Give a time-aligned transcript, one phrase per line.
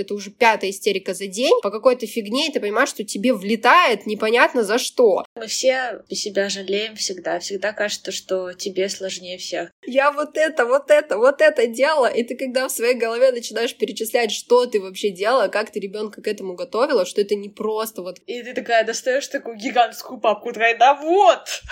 [0.00, 4.06] это уже пятая истерика за день, по какой-то фигне, и ты понимаешь, что тебе влетает
[4.06, 5.24] непонятно за что.
[5.34, 9.70] Мы все себя жалеем всегда, всегда кажется, что тебе сложнее всех.
[9.86, 13.76] Я вот это, вот это, вот это делала, и ты когда в своей голове начинаешь
[13.76, 18.02] перечислять, что ты вообще делала, как ты ребенка к этому готовила, что это не просто
[18.02, 18.18] вот...
[18.26, 21.62] И ты такая достаешь такую гигантскую папку, такая, да вот,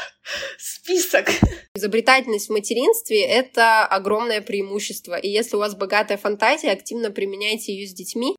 [0.59, 1.29] список.
[1.75, 7.87] Изобретательность в материнстве— это огромное преимущество, и если у вас богатая фантазия, активно применяйте ее
[7.87, 8.37] с детьми, детьми.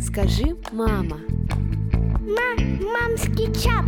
[0.00, 1.18] Скажи, мама.
[2.20, 3.86] Ма мамский чат.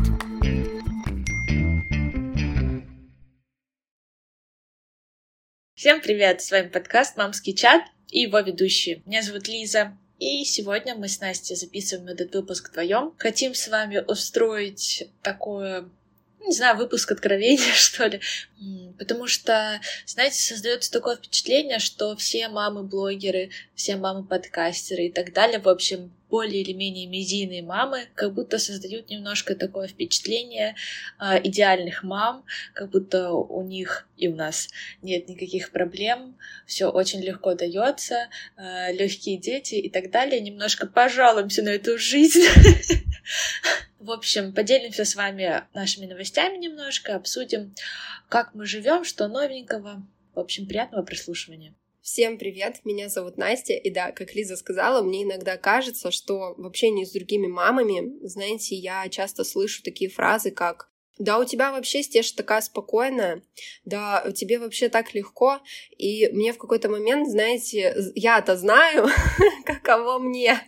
[5.74, 6.42] Всем привет!
[6.42, 9.02] С вами подкаст «Мамский чат» и его ведущие.
[9.06, 9.96] Меня зовут Лиза.
[10.18, 13.14] И сегодня мы с Настей записываем этот выпуск вдвоем.
[13.16, 15.88] Хотим с вами устроить такое
[16.40, 18.20] не знаю, выпуск откровения, что ли.
[18.98, 25.68] Потому что, знаете, создается такое впечатление, что все мамы-блогеры, все мамы-подкастеры и так далее, в
[25.68, 30.76] общем, более или менее медийные мамы, как будто создают немножко такое впечатление
[31.18, 34.68] э, идеальных мам, как будто у них и у нас
[35.02, 36.36] нет никаких проблем,
[36.66, 40.40] все очень легко дается, э, легкие дети и так далее.
[40.40, 42.44] Немножко пожалуемся на эту жизнь.
[43.98, 47.74] В общем, поделимся с вами нашими новостями немножко, обсудим,
[48.28, 50.06] как мы живем, что новенького.
[50.34, 51.74] В общем, приятного прослушивания.
[52.02, 56.64] Всем привет, меня зовут Настя, и да, как Лиза сказала, мне иногда кажется, что в
[56.64, 60.89] общении с другими мамами, знаете, я часто слышу такие фразы, как
[61.20, 63.42] да, у тебя вообще стеж такая спокойная,
[63.84, 65.60] да, тебе вообще так легко,
[65.98, 69.06] и мне в какой-то момент, знаете, я-то знаю,
[69.66, 70.58] каково мне,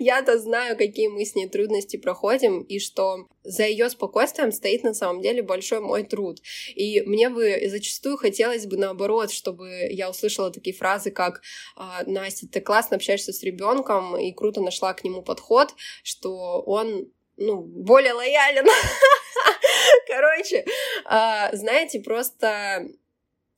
[0.00, 4.92] я-то знаю, какие мы с ней трудности проходим, и что за ее спокойствием стоит на
[4.92, 6.38] самом деле большой мой труд.
[6.74, 11.42] И мне бы зачастую хотелось бы наоборот, чтобы я услышала такие фразы, как
[11.76, 17.08] «А, Настя, ты классно общаешься с ребенком и круто нашла к нему подход, что он
[17.42, 18.66] ну, более лоялен.
[20.06, 20.64] Короче,
[21.04, 22.88] а, знаете, просто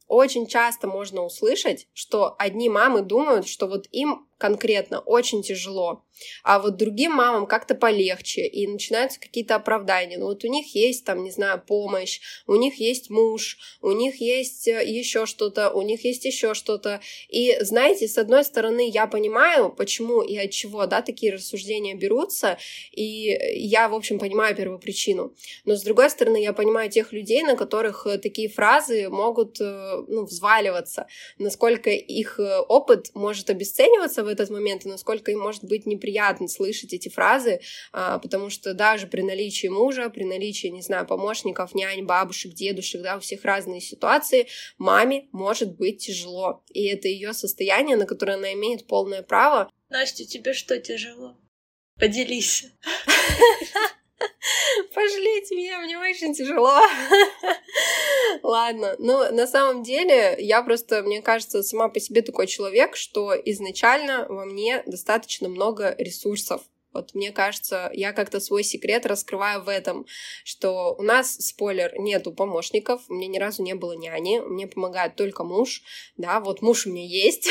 [0.06, 6.04] очень часто можно услышать, что одни мамы думают, что вот им конкретно очень тяжело,
[6.42, 10.18] а вот другим мамам как-то полегче, и начинаются какие-то оправдания.
[10.18, 14.20] Ну вот у них есть там, не знаю, помощь, у них есть муж, у них
[14.20, 17.00] есть э, еще что-то, у них есть еще что-то.
[17.28, 22.58] И знаете, с одной стороны, я понимаю, почему и от чего, да, такие рассуждения берутся,
[22.92, 25.34] и я, в общем, понимаю первопричину.
[25.64, 29.96] Но с другой стороны, я понимаю тех людей, на которых э, такие фразы могут, э,
[30.08, 31.06] ну, взваливаться,
[31.38, 36.92] насколько их опыт может обесцениваться в этот момент, и насколько им может быть неприятно слышать
[36.92, 37.60] эти фразы,
[37.92, 43.02] а, потому что даже при наличии мужа, при наличии, не знаю, помощников, нянь, бабушек, дедушек,
[43.02, 44.46] да, у всех разные ситуации,
[44.78, 46.62] маме может быть тяжело.
[46.72, 49.70] И это ее состояние, на которое она имеет полное право.
[49.88, 51.36] Настя, тебе что тяжело?
[51.98, 52.66] Поделись.
[54.94, 56.80] Пожалейте меня, мне очень тяжело.
[58.42, 63.34] Ладно, ну, на самом деле, я просто, мне кажется, сама по себе такой человек, что
[63.34, 66.62] изначально во мне достаточно много ресурсов.
[66.94, 70.06] Вот мне кажется, я как-то свой секрет раскрываю в этом,
[70.44, 75.16] что у нас, спойлер, нету помощников, у меня ни разу не было няни, мне помогает
[75.16, 75.82] только муж,
[76.16, 77.48] да, вот муж у меня есть.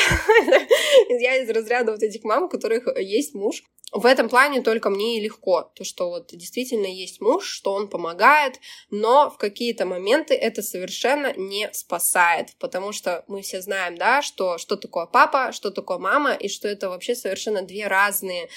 [1.10, 3.64] Я из разряда вот этих мам, у которых есть муж,
[3.94, 7.88] в этом плане только мне и легко, то, что вот действительно есть муж, что он
[7.88, 8.60] помогает,
[8.90, 14.58] но в какие-то моменты это совершенно не спасает, потому что мы все знаем, да, что,
[14.58, 18.50] что такое папа, что такое мама, и что это вообще совершенно две разные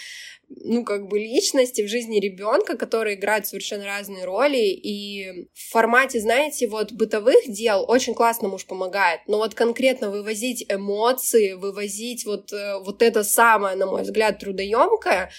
[0.48, 4.58] ну, как бы личности в жизни ребенка, которые играют совершенно разные роли.
[4.58, 9.20] И в формате, знаете, вот бытовых дел очень классно муж помогает.
[9.26, 15.30] Но вот конкретно вывозить эмоции, вывозить вот, э, вот это самое, на мой взгляд, трудоемкое,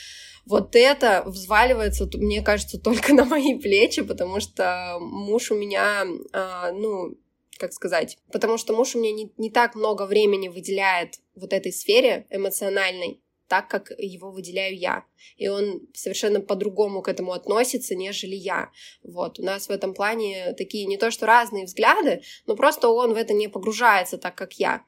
[0.45, 6.71] вот это взваливается, мне кажется, только на мои плечи, потому что муж у меня, а,
[6.71, 7.15] ну,
[7.57, 11.71] как сказать, потому что муж у меня не, не так много времени выделяет вот этой
[11.71, 15.05] сфере эмоциональной, так, как его выделяю я.
[15.37, 18.71] И он совершенно по-другому к этому относится, нежели я.
[19.03, 19.39] Вот.
[19.39, 23.17] У нас в этом плане такие не то что разные взгляды, но просто он в
[23.17, 24.83] это не погружается так, как я.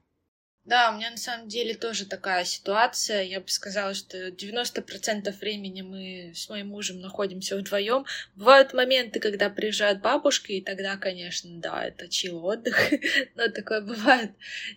[0.69, 3.23] Да, у меня на самом деле тоже такая ситуация.
[3.23, 8.05] Я бы сказала, что 90% времени мы с моим мужем находимся вдвоем.
[8.35, 12.91] Бывают моменты, когда приезжают бабушки, и тогда, конечно, да, это чил отдых.
[13.35, 14.33] Но такое бывает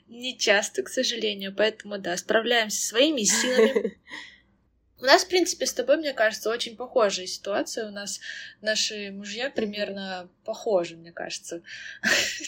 [0.09, 1.55] не часто, к сожалению.
[1.55, 3.99] Поэтому, да, справляемся своими силами.
[5.03, 7.89] У нас, в принципе, с тобой, мне кажется, очень похожая ситуация.
[7.89, 8.21] У нас
[8.61, 11.61] наши мужья примерно похожи, мне кажется.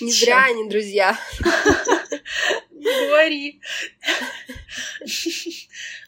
[0.01, 1.19] Не зря они друзья.
[2.85, 3.61] Не говори.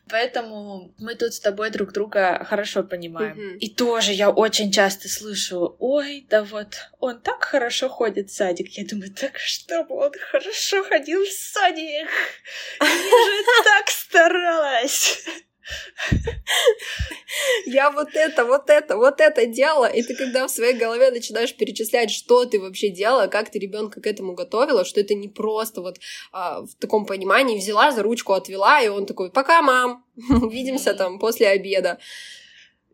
[0.08, 3.36] Поэтому мы тут с тобой друг друга хорошо понимаем.
[3.36, 3.58] Мгм.
[3.58, 8.68] И тоже я очень часто слышу, ой, да вот он так хорошо ходит в садик.
[8.78, 12.08] Я думаю, так чтобы он хорошо ходил в садик.
[12.80, 15.24] Я же так старалась.
[17.66, 21.54] Я вот это, вот это, вот это делала, и ты когда в своей голове начинаешь
[21.54, 25.80] перечислять, что ты вообще делала, как ты ребенка к этому готовила, что это не просто
[25.80, 25.98] вот
[26.32, 31.18] а, в таком понимании взяла за ручку, отвела, и он такой, пока, мам, увидимся там
[31.18, 31.98] после обеда.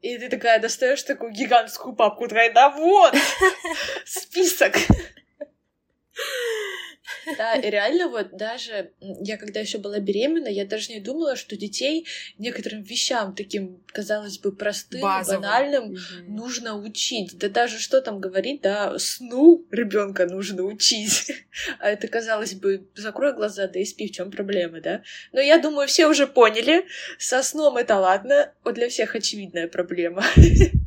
[0.00, 3.14] И ты такая достаешь такую гигантскую папку, такая, да вот,
[4.04, 4.74] список.
[7.38, 11.56] Да, и реально вот даже я когда еще была беременна, я даже не думала, что
[11.56, 12.06] детей
[12.38, 15.42] некоторым вещам таким, казалось бы, простым, Базовым.
[15.42, 16.34] банальным Мгм.
[16.36, 17.38] нужно учить.
[17.38, 21.32] Да даже что там говорить, да, сну ребенка нужно учить.
[21.78, 25.02] А это, казалось бы, закрой глаза, да и спи, в чем проблема, да?
[25.32, 26.86] Но я думаю, все уже поняли,
[27.18, 30.24] со сном это ладно, вот для всех очевидная проблема.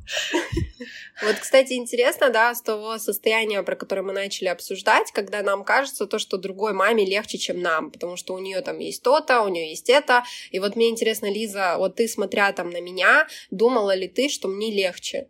[1.22, 6.06] Вот, кстати, интересно, да, с того состояния, про которое мы начали обсуждать, когда нам кажется
[6.06, 9.48] то, что другой маме легче, чем нам, потому что у нее там есть то-то, у
[9.48, 10.24] нее есть это.
[10.52, 14.48] И вот мне интересно, Лиза, вот ты, смотря там на меня, думала ли ты, что
[14.48, 15.28] мне легче?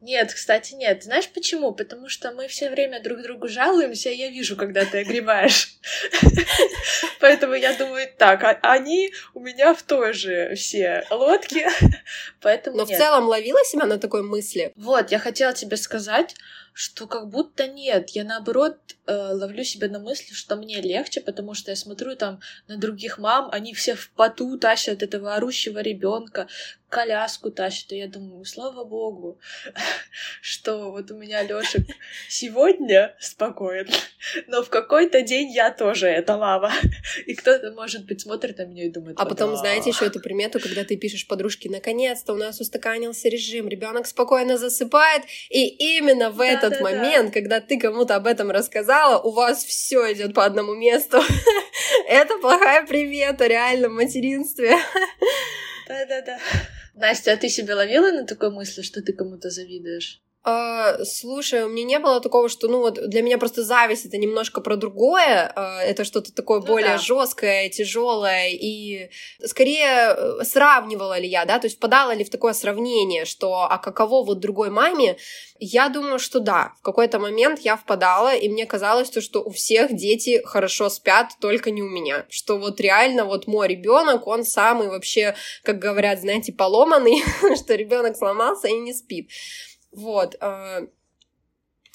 [0.00, 1.02] Нет, кстати, нет.
[1.04, 1.72] Знаешь почему?
[1.72, 5.74] Потому что мы все время друг другу жалуемся, и я вижу, когда ты огребаешь.
[7.20, 11.68] Поэтому я думаю, так, а- они у меня в той же все лодке,
[12.40, 14.72] поэтому Но в целом ловила себя на такой мысли?
[14.76, 16.34] Вот, я хотела тебе сказать,
[16.78, 18.10] что как будто нет.
[18.10, 18.76] Я наоборот
[19.06, 23.16] э, ловлю себя на мысли, что мне легче, потому что я смотрю там на других
[23.16, 26.48] мам, они все в поту тащат этого орущего ребенка,
[26.88, 29.38] коляску тащат, и я думаю, слава богу,
[30.40, 31.86] что вот у меня Лёшек
[32.28, 33.88] сегодня спокоен,
[34.46, 36.72] но в какой-то день я тоже эта лава.
[37.26, 39.56] И кто-то, может быть, смотрит на меня и думает, А «О, потом, да».
[39.56, 44.58] знаете, еще эту примету, когда ты пишешь подружке, наконец-то у нас устаканился режим, ребенок спокойно
[44.58, 46.84] засыпает, и именно в этот Да-да-да.
[46.84, 51.18] момент, когда ты кому-то об этом рассказала, у вас все идет по одному месту.
[52.08, 54.76] Это плохая примета, реально, в материнстве.
[55.88, 56.38] Да-да-да.
[56.94, 60.20] Настя, а ты себя ловила на такой мысли, что ты кому-то завидуешь?
[60.48, 64.16] А, слушай, у меня не было такого, что, ну вот, для меня просто зависть это
[64.16, 66.98] немножко про другое, а, это что-то такое Ну более да.
[66.98, 69.10] жесткое, тяжелое, и
[69.44, 73.76] скорее э, сравнивала ли я, да, то есть впадала ли в такое сравнение, что, а
[73.78, 75.16] каково вот другой маме,
[75.58, 79.50] я думаю, что да, в какой-то момент я впадала, и мне казалось, то, что у
[79.50, 84.44] всех дети хорошо спят, только не у меня, что вот реально вот мой ребенок, он
[84.44, 85.34] самый вообще,
[85.64, 87.24] как говорят, знаете, поломанный,
[87.56, 89.28] что ребенок сломался и не спит.
[89.96, 90.36] Вот.
[90.40, 90.86] а,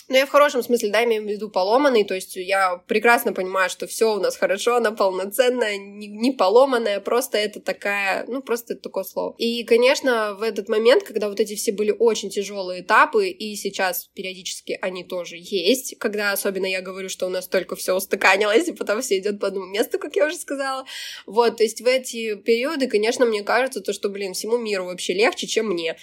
[0.09, 3.69] Ну, я в хорошем смысле, да, имею в виду поломанный, то есть я прекрасно понимаю,
[3.69, 8.73] что все у нас хорошо, она полноценная, не, не поломанная, просто это такая, ну, просто
[8.73, 9.35] это такое слово.
[9.37, 14.09] И, конечно, в этот момент, когда вот эти все были очень тяжелые этапы, и сейчас
[14.13, 18.73] периодически они тоже есть, когда особенно я говорю, что у нас только все устаканилось, и
[18.73, 20.85] потом все идет по одному месту, как я уже сказала.
[21.25, 25.13] Вот, то есть в эти периоды, конечно, мне кажется, то, что, блин, всему миру вообще
[25.13, 25.95] легче, чем мне.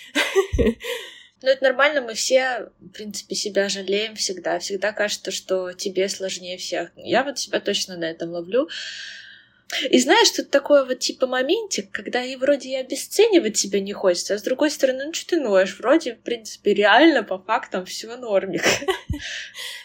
[1.40, 4.58] Ну, это нормально, мы все, в принципе, себя жалеем всегда.
[4.58, 6.90] Всегда кажется, что тебе сложнее всех.
[6.96, 8.68] Я вот себя точно на этом ловлю.
[9.90, 14.34] И знаешь, тут такой вот типа моментик, когда и вроде и обесценивать себя не хочется,
[14.34, 15.78] а с другой стороны, ну что ты ноешь?
[15.78, 18.62] Вроде, в принципе, реально по фактам все нормик.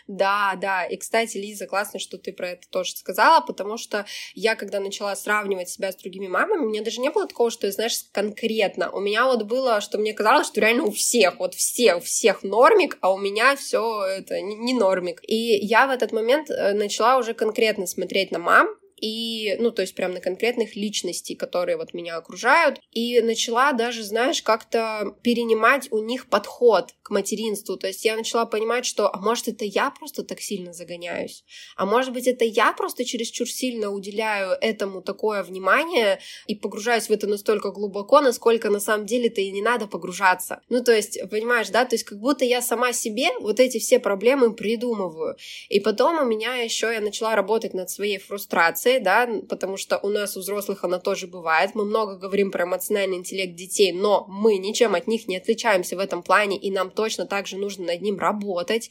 [0.08, 0.84] Да, да.
[0.84, 5.16] И, кстати, Лиза, классно, что ты про это тоже сказала, потому что я, когда начала
[5.16, 8.92] сравнивать себя с другими мамами, у меня даже не было такого, что, знаешь, конкретно.
[8.92, 12.44] У меня вот было, что мне казалось, что реально у всех, вот всех, у всех
[12.44, 15.22] нормик, а у меня все это не, не нормик.
[15.26, 18.68] И я в этот момент э, начала уже конкретно смотреть на мам,
[19.04, 24.02] и, ну, то есть прям на конкретных личностей, которые вот меня окружают, и начала даже,
[24.02, 29.20] знаешь, как-то перенимать у них подход к материнству, то есть я начала понимать, что, а
[29.20, 31.44] может, это я просто так сильно загоняюсь,
[31.76, 37.12] а может быть, это я просто чересчур сильно уделяю этому такое внимание и погружаюсь в
[37.12, 40.62] это настолько глубоко, насколько на самом деле-то и не надо погружаться.
[40.70, 44.00] Ну, то есть, понимаешь, да, то есть как будто я сама себе вот эти все
[44.00, 45.36] проблемы придумываю.
[45.68, 50.10] И потом у меня еще я начала работать над своей фрустрацией, да, потому что у
[50.10, 51.72] нас у взрослых она тоже бывает.
[51.76, 56.00] Мы много говорим про эмоциональный интеллект детей, но мы ничем от них не отличаемся в
[56.00, 58.90] этом плане, и нам точно так же нужно над ним работать.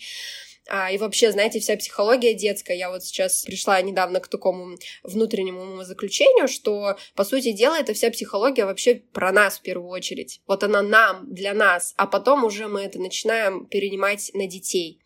[0.68, 5.82] а, и вообще, знаете, вся психология детская, я вот сейчас пришла недавно к такому внутреннему
[5.82, 10.40] заключению, что, по сути дела, это вся психология вообще про нас в первую очередь.
[10.46, 15.00] Вот она нам, для нас, а потом уже мы это начинаем перенимать на детей.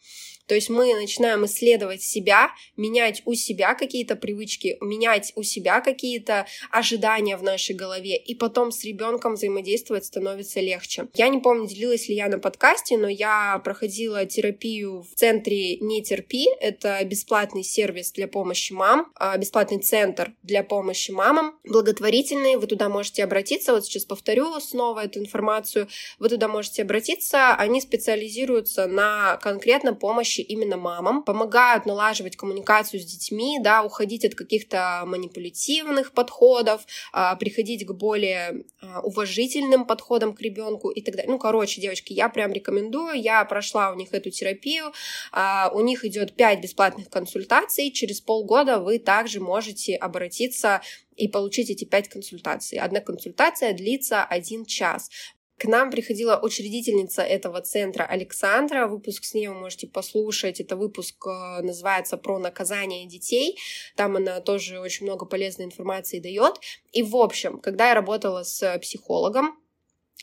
[0.47, 6.47] То есть мы начинаем исследовать себя, менять у себя какие-то привычки, менять у себя какие-то
[6.71, 11.09] ожидания в нашей голове, и потом с ребенком взаимодействовать становится легче.
[11.15, 16.03] Я не помню, делилась ли я на подкасте, но я проходила терапию в центре «Не
[16.03, 16.47] терпи».
[16.61, 22.57] Это бесплатный сервис для помощи мам, а, бесплатный центр для помощи мамам, благотворительный.
[22.57, 23.73] Вы туда можете обратиться.
[23.73, 25.89] Вот сейчас повторю снова эту информацию.
[26.19, 27.55] Вы туда можете обратиться.
[27.55, 34.25] Они специализируются на конкретно помощи помощи именно мамам, помогают налаживать коммуникацию с детьми, да, уходить
[34.25, 41.17] от каких-то манипулятивных подходов, а, приходить к более а, уважительным подходам к ребенку и так
[41.17, 41.31] далее.
[41.31, 44.93] Ну, короче, девочки, я прям рекомендую, я прошла у них эту терапию,
[45.33, 50.81] а, у них идет 5 бесплатных консультаций, через полгода вы также можете обратиться
[51.17, 52.79] и получить эти пять консультаций.
[52.79, 55.11] Одна консультация длится один час.
[55.59, 58.87] К нам приходила учредительница этого центра Александра.
[58.87, 60.61] Выпуск с ней вы можете послушать.
[60.61, 63.59] Это выпуск э, называется «Про наказание детей».
[63.97, 66.61] Там она тоже очень много полезной информации дает.
[66.93, 69.57] И, в общем, когда я работала с психологом,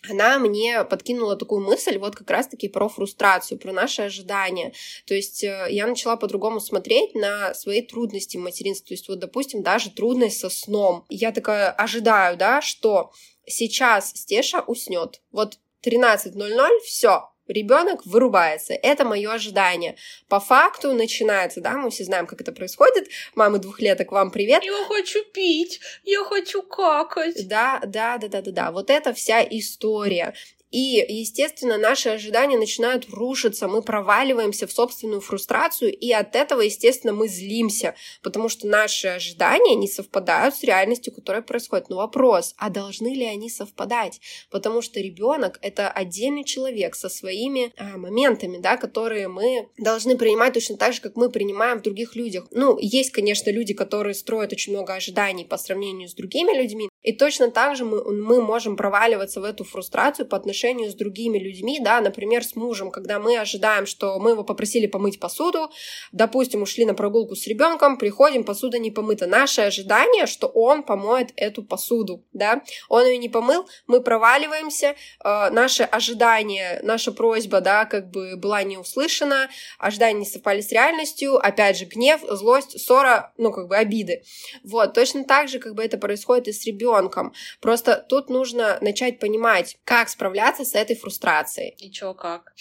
[0.09, 4.73] она мне подкинула такую мысль вот как раз-таки про фрустрацию, про наши ожидания.
[5.05, 8.85] То есть э, я начала по-другому смотреть на свои трудности в материнстве.
[8.85, 11.05] То есть вот, допустим, даже трудность со сном.
[11.09, 13.11] Я такая ожидаю, да, что
[13.45, 15.21] сейчас Стеша уснет.
[15.31, 18.73] Вот 13.00, все, ребенок вырубается.
[18.73, 19.95] Это мое ожидание.
[20.27, 23.09] По факту начинается, да, мы все знаем, как это происходит.
[23.35, 24.63] Мамы двухлеток, вам привет.
[24.63, 27.47] Я хочу пить, я хочу какать.
[27.47, 28.71] Да, да, да, да, да, да.
[28.71, 30.33] Вот это вся история.
[30.74, 37.13] И, естественно, наши ожидания начинают рушиться, мы проваливаемся в собственную фрустрацию, и от этого, естественно,
[37.13, 41.89] мы злимся, потому что наши ожидания не совпадают с реальностью, которая происходит.
[41.89, 44.20] Но вопрос, а должны ли они совпадать?
[44.50, 50.53] Потому что ребенок— это отдельный человек со своими а, моментами, да, которые мы должны принимать
[50.53, 52.48] точно так же, как мы принимаем в других людях.
[52.50, 57.13] Ну, есть, конечно, люди, которые строят очень много ожиданий по сравнению с другими людьми, и
[57.13, 61.79] точно так же мы, мы можем проваливаться в эту фрустрацию по отношению с другими людьми,
[61.79, 65.70] да, например, с мужем, когда мы ожидаем, что мы его попросили помыть посуду,
[66.12, 69.27] допустим, ушли на прогулку с ребенком, приходим, посуда не помыта.
[69.27, 75.50] Наше ожидание, что он помоет эту посуду, да, он ее не помыл, мы проваливаемся, э,
[75.50, 81.36] наше ожидание, наша просьба, да, как бы была не услышана, ожидания не совпали с реальностью,
[81.36, 84.24] опять же, гнев, злость, ссора, ну, как бы обиды.
[84.63, 87.34] Вот, точно так же, как бы это происходит и с ребенком.
[87.60, 91.75] Просто тут нужно начать понимать, как справляться с этой фрустрацией.
[91.79, 92.53] И чё, как?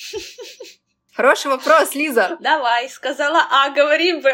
[1.14, 2.38] Хороший вопрос, Лиза.
[2.40, 4.32] Давай, сказала А, говори бы.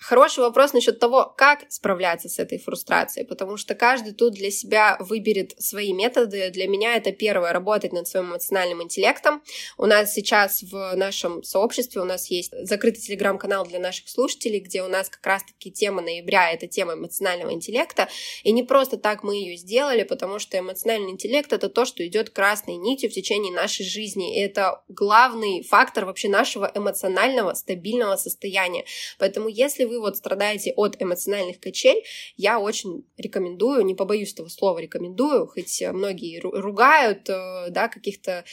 [0.00, 4.96] Хороший вопрос насчет того, как справляться с этой фрустрацией, потому что каждый тут для себя
[5.00, 6.50] выберет свои методы.
[6.50, 9.42] Для меня это первое, работать над своим эмоциональным интеллектом.
[9.76, 14.84] У нас сейчас в нашем сообществе у нас есть закрытый телеграм-канал для наших слушателей, где
[14.84, 18.08] у нас как раз-таки тема ноября— это тема эмоционального интеллекта.
[18.44, 22.30] И не просто так мы ее сделали, потому что эмоциональный интеллект— это то, что идет
[22.30, 24.36] красной нитью в течение нашей жизни.
[24.36, 28.84] И это главный фактор вообще нашего эмоционального стабильного состояния.
[29.18, 32.02] Поэтому если вы вот страдаете от эмоциональных качель,
[32.36, 38.44] я очень рекомендую, не побоюсь этого слова, рекомендую, хоть многие ругают, э, да, каких-то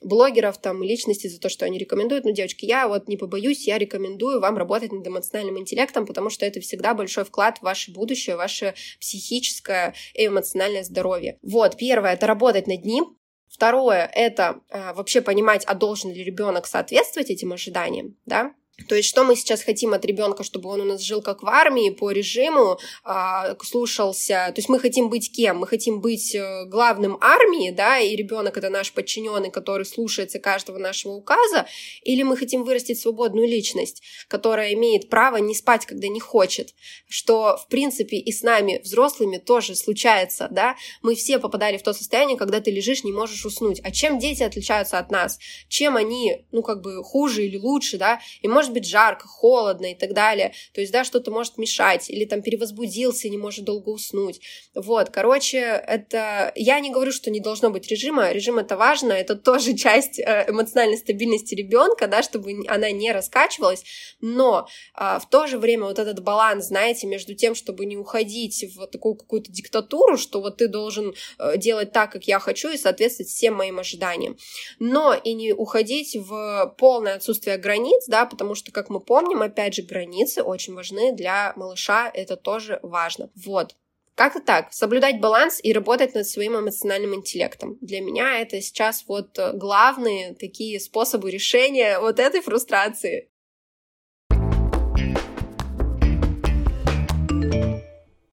[0.00, 2.24] блогеров, там, личностей за то, что они рекомендуют.
[2.24, 6.46] Но, девочки, я вот не побоюсь, я рекомендую вам работать над эмоциональным интеллектом, потому что
[6.46, 11.38] это всегда большой вклад в ваше будущее, в ваше психическое и эмоциональное здоровье.
[11.42, 13.16] Вот, первое, это работать над ним,
[13.54, 18.52] Второе— это а, вообще понимать, а должен ли ребенок соответствовать этим ожиданиям, да,
[18.88, 21.46] то есть, что мы сейчас хотим от ребенка, чтобы он у нас жил как в
[21.46, 24.50] армии по режиму, э, слушался.
[24.54, 25.58] То есть мы хотим быть кем?
[25.58, 30.78] Мы хотим быть э, главным армии, да, и ребенок это наш подчиненный, который слушается каждого
[30.78, 31.66] нашего указа,
[32.02, 36.74] или мы хотим вырастить свободную личность, которая имеет право не спать, когда не хочет,
[37.08, 40.76] что в принципе и с нами взрослыми тоже случается, да.
[41.00, 43.80] Мы все попадали в то состояние, когда ты лежишь, не можешь уснуть.
[43.84, 45.38] А чем дети отличаются от нас?
[45.68, 48.20] Чем они, ну как бы хуже или лучше, да?
[48.42, 50.54] И может может быть жарко, холодно и так далее.
[50.72, 54.40] То есть, да, что-то может мешать, или там перевозбудился, не может долго уснуть.
[54.74, 56.50] Вот, короче, это...
[56.54, 58.32] Я не говорю, что не должно быть режима.
[58.32, 63.84] Режим это важно, это тоже часть э, эмоциональной стабильности ребенка, да, чтобы она не раскачивалась.
[64.22, 68.64] Но а, в то же время вот этот баланс, знаете, между тем, чтобы не уходить
[68.74, 72.78] в такую какую-то диктатуру, что вот ты должен э, делать так, как я хочу, и
[72.78, 74.38] соответствовать всем моим ожиданиям.
[74.78, 79.74] Но и не уходить в полное отсутствие границ, да, потому что, как мы помним, опять
[79.74, 83.30] же, границы очень важны для малыша, это тоже важно.
[83.34, 83.74] Вот.
[84.14, 84.72] Как-то так.
[84.72, 87.78] Соблюдать баланс и работать над своим эмоциональным интеллектом.
[87.80, 93.28] Для меня это сейчас вот э, главные такие способы решения вот этой фрустрации.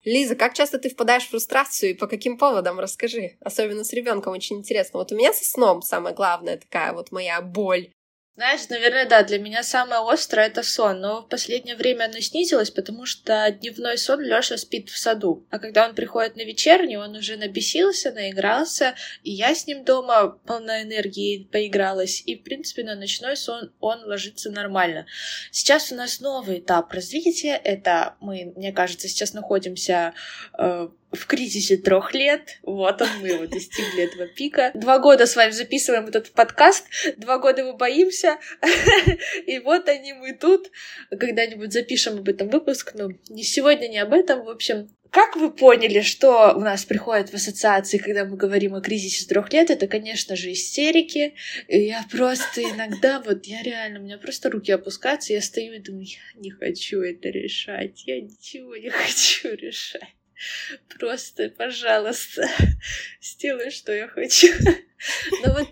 [0.03, 2.79] Лиза, как часто ты впадаешь в фрустрацию и по каким поводам?
[2.79, 3.37] Расскажи.
[3.39, 4.99] Особенно с ребенком очень интересно.
[4.99, 7.89] Вот у меня со сном самое главное такая вот моя боль.
[8.37, 12.71] Знаешь, наверное, да, для меня самое острое это сон, но в последнее время оно снизилось,
[12.71, 17.13] потому что дневной сон Лёша спит в саду, а когда он приходит на вечерний, он
[17.13, 22.95] уже набесился, наигрался, и я с ним дома полна энергии поигралась, и, в принципе, на
[22.95, 25.07] ночной сон он ложится нормально.
[25.51, 30.13] Сейчас у нас новый этап развития, это мы, мне кажется, сейчас находимся
[30.57, 32.59] э, в кризисе трех лет.
[32.63, 34.71] Вот он, мы его достигли этого пика.
[34.73, 36.85] Два года с вами записываем этот подкаст,
[37.17, 38.37] два года мы боимся,
[39.45, 40.71] и вот они мы тут.
[41.09, 44.43] Когда-нибудь запишем об этом выпуск, но не сегодня, не об этом.
[44.43, 48.81] В общем, как вы поняли, что у нас приходит в ассоциации, когда мы говорим о
[48.81, 51.35] кризисе трех лет, это, конечно же, истерики.
[51.67, 55.79] И я просто иногда, вот я реально, у меня просто руки опускаются, я стою и
[55.79, 60.15] думаю, я не хочу это решать, я ничего не хочу решать.
[60.97, 62.47] Просто, пожалуйста,
[63.21, 64.47] сделай, что я хочу.
[65.43, 65.67] Ну вот,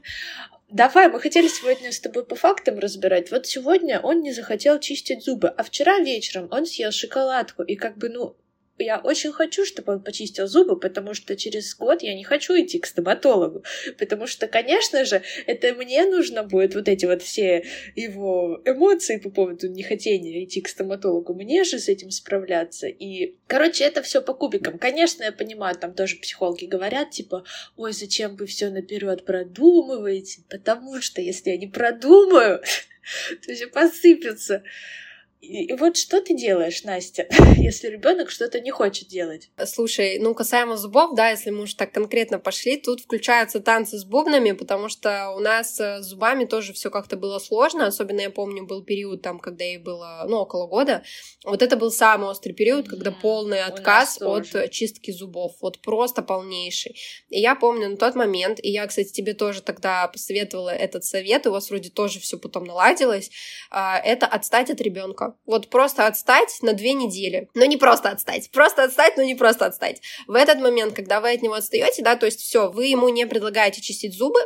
[0.71, 3.31] Давай, мы хотели сегодня с тобой по фактам разбирать.
[3.31, 7.97] Вот сегодня он не захотел чистить зубы, а вчера вечером он съел шоколадку, и как
[7.97, 8.35] бы, ну,
[8.79, 12.79] я очень хочу, чтобы он почистил зубы, потому что через год я не хочу идти
[12.79, 13.63] к стоматологу.
[13.97, 19.29] Потому что, конечно же, это мне нужно будет вот эти вот все его эмоции по
[19.29, 21.33] поводу нехотения идти к стоматологу.
[21.33, 22.87] Мне же с этим справляться.
[22.87, 24.77] И, короче, это все по кубикам.
[24.79, 27.43] Конечно, я понимаю, там тоже психологи говорят, типа,
[27.75, 30.43] ой, зачем вы все наперед продумываете?
[30.49, 32.61] Потому что если я не продумаю,
[33.45, 34.63] то все посыпется.
[35.41, 37.25] И вот что ты делаешь, Настя,
[37.57, 39.49] если ребенок что-то не хочет делать?
[39.65, 44.03] Слушай, ну касаемо зубов, да, если мы уж так конкретно пошли, тут включаются танцы с
[44.03, 48.29] бубнами, потому что у нас э, с зубами тоже все как-то было сложно, особенно я
[48.29, 51.03] помню был период там, когда ей было, ну, около года.
[51.45, 52.89] Вот это был самый острый период, mm-hmm.
[52.89, 56.97] когда полный отказ от чистки зубов, вот просто полнейший.
[57.29, 61.47] И я помню на тот момент, и я, кстати, тебе тоже тогда посоветовала этот совет,
[61.47, 63.31] у вас вроде тоже все потом наладилось,
[63.71, 67.49] а, это отстать от ребенка вот просто отстать на две недели.
[67.53, 68.49] Но не просто отстать.
[68.51, 70.01] Просто отстать, но не просто отстать.
[70.27, 73.25] В этот момент, когда вы от него отстаете, да, то есть все, вы ему не
[73.25, 74.39] предлагаете чистить зубы,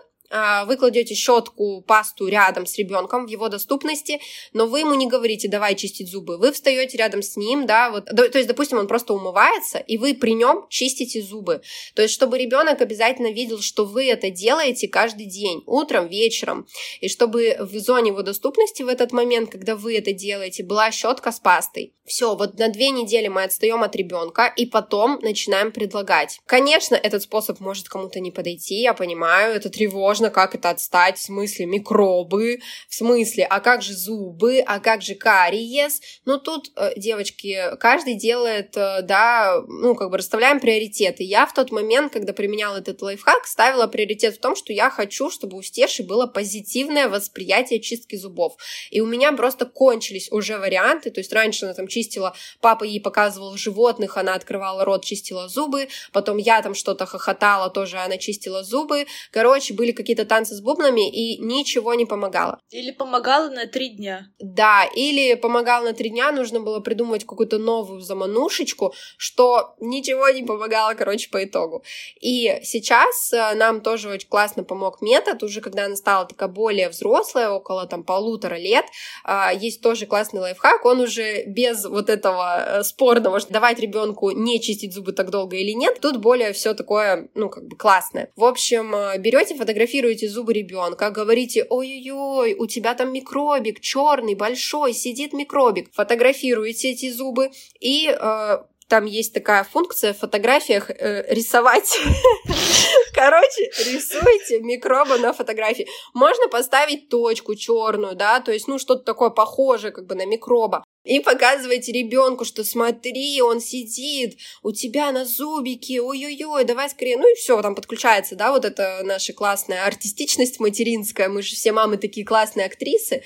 [0.65, 4.19] вы кладете щетку, пасту рядом с ребенком в его доступности,
[4.51, 6.37] но вы ему не говорите, давай чистить зубы.
[6.37, 10.13] Вы встаете рядом с ним, да, вот, то есть, допустим, он просто умывается, и вы
[10.13, 11.61] при нем чистите зубы.
[11.95, 16.67] То есть, чтобы ребенок обязательно видел, что вы это делаете каждый день, утром, вечером,
[16.99, 21.31] и чтобы в зоне его доступности в этот момент, когда вы это делаете, была щетка
[21.31, 21.93] с пастой.
[22.05, 26.39] Все, вот на две недели мы отстаем от ребенка, и потом начинаем предлагать.
[26.45, 31.17] Конечно, этот способ может кому-то не подойти, я понимаю, это тревожно, можно как это отстать,
[31.17, 36.01] в смысле микробы, в смысле, а как же зубы, а как же кариес.
[36.25, 41.23] Ну, тут, э, девочки, каждый делает, э, да, ну, как бы расставляем приоритеты.
[41.23, 45.29] Я в тот момент, когда применяла этот лайфхак, ставила приоритет в том, что я хочу,
[45.29, 48.55] чтобы у Стеши было позитивное восприятие чистки зубов.
[48.91, 53.01] И у меня просто кончились уже варианты, то есть раньше она там чистила, папа ей
[53.01, 58.63] показывал животных, она открывала рот, чистила зубы, потом я там что-то хохотала, тоже она чистила
[58.63, 59.05] зубы.
[59.31, 62.59] Короче, были какие какие-то танцы с бубнами, и ничего не помогало.
[62.69, 64.27] Или помогало на три дня.
[64.39, 70.43] Да, или помогало на три дня, нужно было придумать какую-то новую заманушечку, что ничего не
[70.43, 71.83] помогало, короче, по итогу.
[72.21, 76.89] И сейчас э, нам тоже очень классно помог метод, уже когда она стала такая более
[76.89, 78.85] взрослая, около там полутора лет,
[79.23, 84.31] а, есть тоже классный лайфхак, он уже без вот этого э, спорного, что давать ребенку
[84.31, 88.29] не чистить зубы так долго или нет, тут более все такое, ну, как бы классное.
[88.35, 94.35] В общем, э, берете, фотографируете фотографируете зубы ребенка, говорите, ой-ой-ой, у тебя там микробик черный,
[94.35, 95.93] большой, сидит микробик.
[95.93, 101.95] Фотографируете эти зубы и э, там есть такая функция в фотографиях э, рисовать.
[103.13, 105.87] Короче, рисуйте микробы на фотографии.
[106.15, 110.83] Можно поставить точку черную, да, то есть, ну, что-то такое похожее как бы на микроба.
[111.03, 117.17] И показывайте ребенку, что смотри, он сидит, у тебя на зубике, ой-ой-ой, давай скорее.
[117.17, 121.27] Ну и все, там подключается, да, вот это наша классная артистичность материнская.
[121.27, 123.23] Мы же все мамы такие классные актрисы.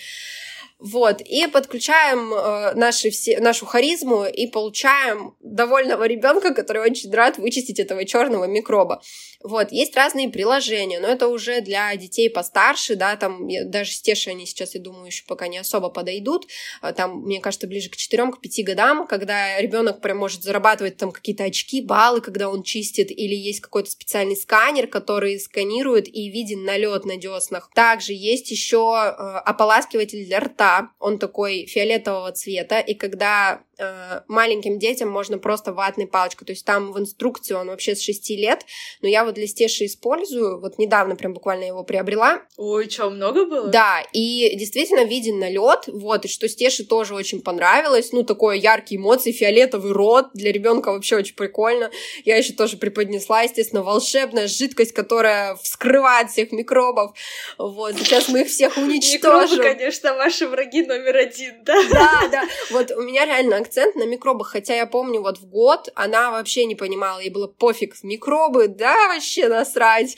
[0.79, 7.39] Вот, и подключаем э, наши все, нашу харизму и получаем довольного ребенка, который очень рад
[7.39, 9.01] вычистить этого черного микроба.
[9.43, 14.33] Вот, есть разные приложения, но это уже для детей постарше, да, там даже с Тешей
[14.33, 16.47] они сейчас, я думаю, еще пока не особо подойдут.
[16.81, 21.43] А там, мне кажется, ближе к 4-5 годам, когда ребенок прям может зарабатывать там какие-то
[21.43, 27.05] очки, баллы, когда он чистит, или есть какой-то специальный сканер, который сканирует и виден налет
[27.05, 27.69] на деснах.
[27.73, 34.79] Также есть еще э, ополаскиватель для рта, он такой фиолетового цвета, и когда э, маленьким
[34.79, 38.65] детям можно просто ватной палочкой, то есть там в инструкции он вообще с 6 лет,
[39.01, 42.41] но я вот для Стеши использую, вот недавно прям буквально его приобрела.
[42.57, 43.67] Ой, что, много было?
[43.67, 48.99] Да, и действительно виден налет, вот, и что Стеше тоже очень понравилось, ну, такой яркие
[48.99, 51.91] эмоции, фиолетовый рот, для ребенка вообще очень прикольно.
[52.25, 57.13] Я еще тоже преподнесла, естественно, волшебная жидкость, которая вскрывает всех микробов,
[57.57, 59.59] вот, сейчас мы их всех уничтожим.
[59.59, 61.75] Микробы, конечно, ваши враги номер один, да?
[61.89, 62.43] Да, да.
[62.71, 66.65] Вот у меня реально акцент на микробах, хотя я помню, вот в год она вообще
[66.65, 70.15] не понимала, ей было пофиг в микробы, да, вообще насрать.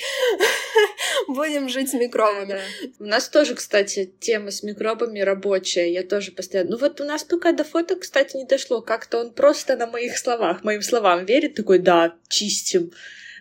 [1.27, 2.61] Будем жить с микробами.
[2.99, 5.91] У нас тоже, кстати, тема с микробами рабочая.
[5.91, 6.71] Я тоже постоянно...
[6.71, 8.81] Ну вот у нас пока до фото, кстати, не дошло.
[8.81, 12.91] Как-то он просто на моих словах, моим словам верит, такой, да, чистим.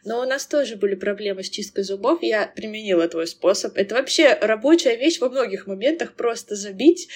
[0.04, 3.76] Но у нас тоже были проблемы с чисткой зубов, я применила твой способ.
[3.76, 7.08] Это вообще рабочая вещь во многих моментах, просто забить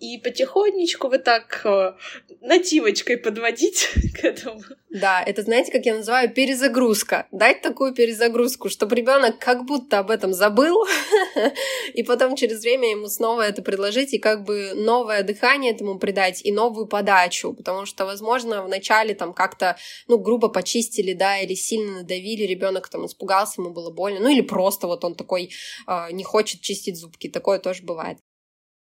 [0.00, 1.92] и потихонечку вот так э,
[2.40, 4.62] нативочкой подводить к этому.
[4.90, 7.26] Да, это знаете, как я называю, перезагрузка.
[7.30, 10.86] Дать такую перезагрузку, чтобы ребенок как будто об этом забыл,
[11.94, 16.40] и потом через время ему снова это предложить, и как бы новое дыхание этому придать,
[16.44, 19.76] и новую подачу, потому что, возможно, вначале там как-то,
[20.08, 24.28] ну, грубо почистили, да, или сильно надавили давили, ребенок там испугался, ему было больно, ну
[24.28, 25.50] или просто вот он такой
[25.86, 28.18] э, не хочет чистить зубки, такое тоже бывает.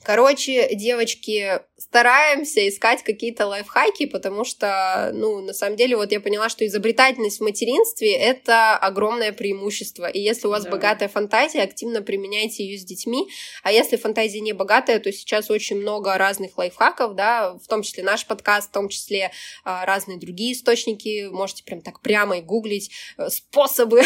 [0.03, 6.49] Короче, девочки, стараемся искать какие-то лайфхаки, потому что, ну, на самом деле, вот я поняла,
[6.49, 10.07] что изобретательность в материнстве— это огромное преимущество.
[10.07, 10.71] И если у вас да.
[10.71, 13.27] богатая фантазия, активно применяйте ее с детьми.
[13.63, 18.03] А если фантазия не богатая, то сейчас очень много разных лайфхаков, да, в том числе
[18.03, 19.31] наш подкаст, в том числе
[19.63, 21.27] а, разные другие источники.
[21.31, 24.01] Можете прям так прямо и гуглить э, способы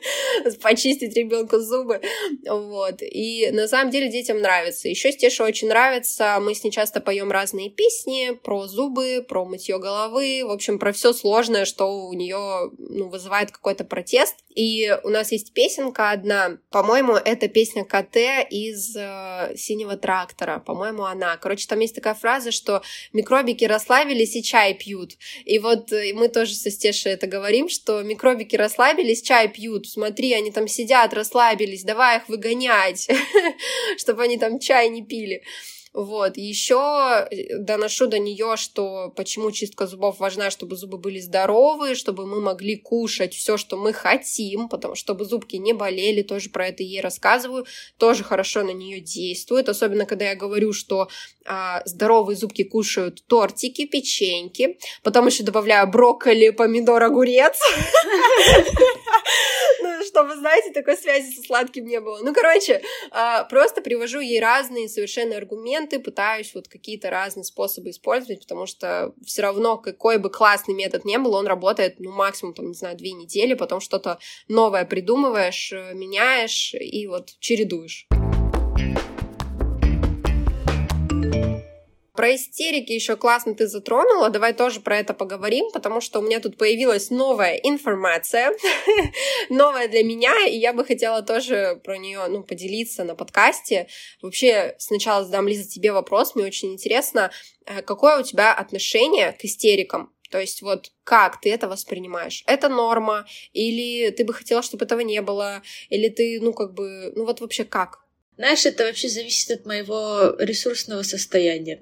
[0.62, 2.00] почистить ребенку зубы.
[2.48, 3.02] Вот.
[3.02, 4.88] И на самом деле детям нравится.
[4.88, 6.38] Еще с Мише очень нравится.
[6.40, 10.92] Мы с ней часто поем разные песни про зубы, про мытье головы, в общем, про
[10.92, 14.36] все сложное, что у нее ну, вызывает какой-то протест.
[14.54, 18.16] И у нас есть песенка одна, по-моему, это песня КТ
[18.48, 21.36] из э, «Синего трактора», по-моему, она.
[21.38, 25.14] Короче, там есть такая фраза, что микробики расслабились и чай пьют.
[25.44, 29.88] И вот э, мы тоже со Стешей это говорим, что микробики расслабились, чай пьют.
[29.88, 33.08] Смотри, они там сидят, расслабились, давай их выгонять,
[33.98, 35.42] чтобы они там чай не пили пили.
[35.92, 41.94] Вот, еще э, доношу до нее, что почему чистка зубов важна, чтобы зубы были здоровые,
[41.94, 46.66] чтобы мы могли кушать все, что мы хотим, потому чтобы зубки не болели, тоже про
[46.66, 47.64] это ей рассказываю,
[47.96, 51.06] тоже хорошо на нее действует, особенно когда я говорю, что
[51.46, 57.56] а, здоровые зубки кушают тортики, печеньки, потом еще добавляю брокколи, помидор, огурец.
[59.82, 62.20] Ну, чтобы, знаете, такой связи со сладким не было.
[62.22, 68.40] Ну, короче, а, просто привожу ей разные совершенно аргументы, пытаюсь вот какие-то разные способы использовать,
[68.40, 72.68] потому что все равно какой бы классный метод не был, он работает, ну, максимум, там,
[72.68, 78.06] не знаю, две недели, потом что-то новое придумываешь, э, меняешь и вот чередуешь.
[82.14, 86.38] Про истерики еще классно ты затронула, давай тоже про это поговорим, потому что у меня
[86.38, 88.52] тут появилась новая информация,
[89.50, 93.88] новая для меня, и я бы хотела тоже про нее ну, поделиться на подкасте.
[94.22, 97.32] Вообще, сначала задам, Лиза, тебе вопрос, мне очень интересно,
[97.66, 100.12] э, какое у тебя отношение к истерикам?
[100.30, 102.44] То есть вот как ты это воспринимаешь?
[102.46, 103.26] Это норма?
[103.52, 105.62] Или ты бы хотела, чтобы этого не было?
[105.90, 108.03] Или ты, ну, как бы, ну вот вообще как?
[108.36, 111.80] Знаешь, это вообще зависит от моего ресурсного состояния.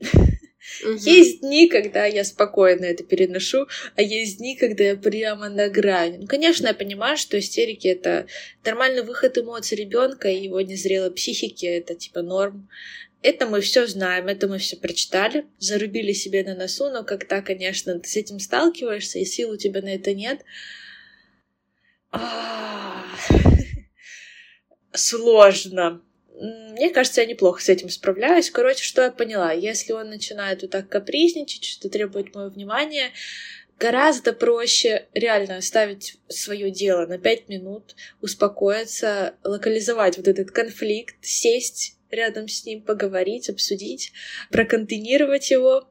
[0.85, 0.93] Угу.
[0.93, 6.19] Есть дни, когда я спокойно это переношу, а есть дни, когда я прямо на грани.
[6.19, 8.27] Ну, конечно, я понимаю, что истерики это
[8.65, 12.69] нормальный выход эмоций ребенка и его незрелой психики, это типа норм.
[13.23, 17.99] Это мы все знаем, это мы все прочитали, зарубили себе на носу, но когда, конечно,
[17.99, 20.45] ты с этим сталкиваешься, и сил у тебя на это нет,
[24.93, 26.03] сложно.
[26.35, 28.51] Мне кажется, я неплохо с этим справляюсь.
[28.51, 29.53] Короче, что я поняла?
[29.53, 33.13] Если он начинает вот так капризничать, что требует мое внимание,
[33.79, 41.97] гораздо проще реально оставить свое дело на пять минут, успокоиться, локализовать вот этот конфликт, сесть
[42.11, 44.13] рядом с ним, поговорить, обсудить,
[44.51, 45.89] проконтейнировать его,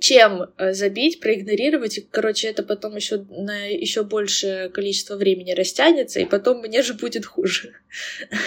[0.00, 6.20] чем э, забить, проигнорировать, и, короче, это потом еще на еще большее количество времени растянется,
[6.20, 7.74] и потом мне же будет хуже.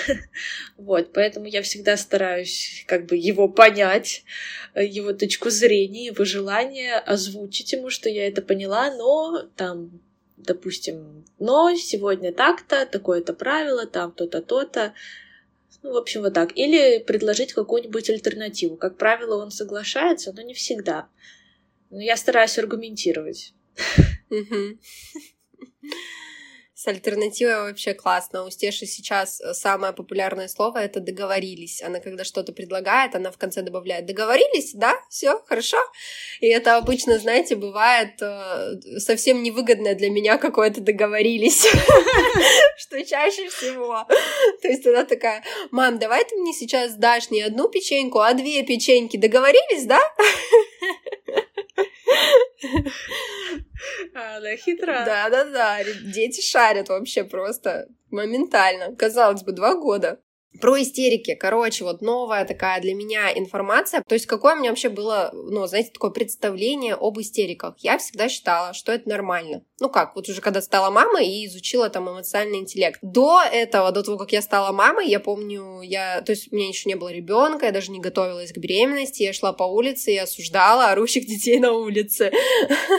[0.78, 4.24] Вот, поэтому я всегда стараюсь как бы его понять,
[4.74, 10.02] э, его точку зрения, его желание озвучить ему, что я это поняла, но там
[10.38, 14.94] допустим, но сегодня так-то, такое-то правило, там то-то, то-то,
[15.84, 16.58] ну, в общем, вот так.
[16.58, 18.76] Или предложить какую-нибудь альтернативу.
[18.76, 21.08] Как правило, он соглашается, но не всегда.
[21.89, 23.54] Но я стараюсь аргументировать.
[26.80, 28.45] С альтернативой вообще классно.
[28.45, 31.82] У Стеши сейчас э, самое популярное слово это договорились.
[31.82, 35.78] Она когда что-то предлагает, она в конце добавляет договорились, да, все хорошо.
[36.39, 41.67] И это обычно, знаете, бывает э, совсем невыгодное для меня какое-то договорились,
[42.78, 44.08] что чаще всего.
[44.62, 48.63] То есть она такая, мам, давай ты мне сейчас дашь не одну печеньку, а две
[48.63, 49.17] печеньки.
[49.17, 49.99] Договорились, да?
[54.13, 55.04] Она хитра.
[55.06, 58.95] Да-да-да, дети шарят вообще просто моментально.
[58.95, 60.22] Казалось бы, два года.
[60.62, 61.36] Про истерики.
[61.36, 64.04] Короче, вот новая такая для меня информация.
[64.08, 67.76] То есть, какое у меня вообще было, ну, знаете, такое представление об истериках.
[67.78, 69.64] Я всегда считала, что это нормально.
[69.80, 73.00] Ну как, вот уже когда стала мамой и изучила там эмоциональный интеллект.
[73.02, 76.68] До этого, до того, как я стала мамой, я помню, я, то есть у меня
[76.68, 80.18] еще не было ребенка, я даже не готовилась к беременности, я шла по улице и
[80.18, 82.32] осуждала орущих детей на улице.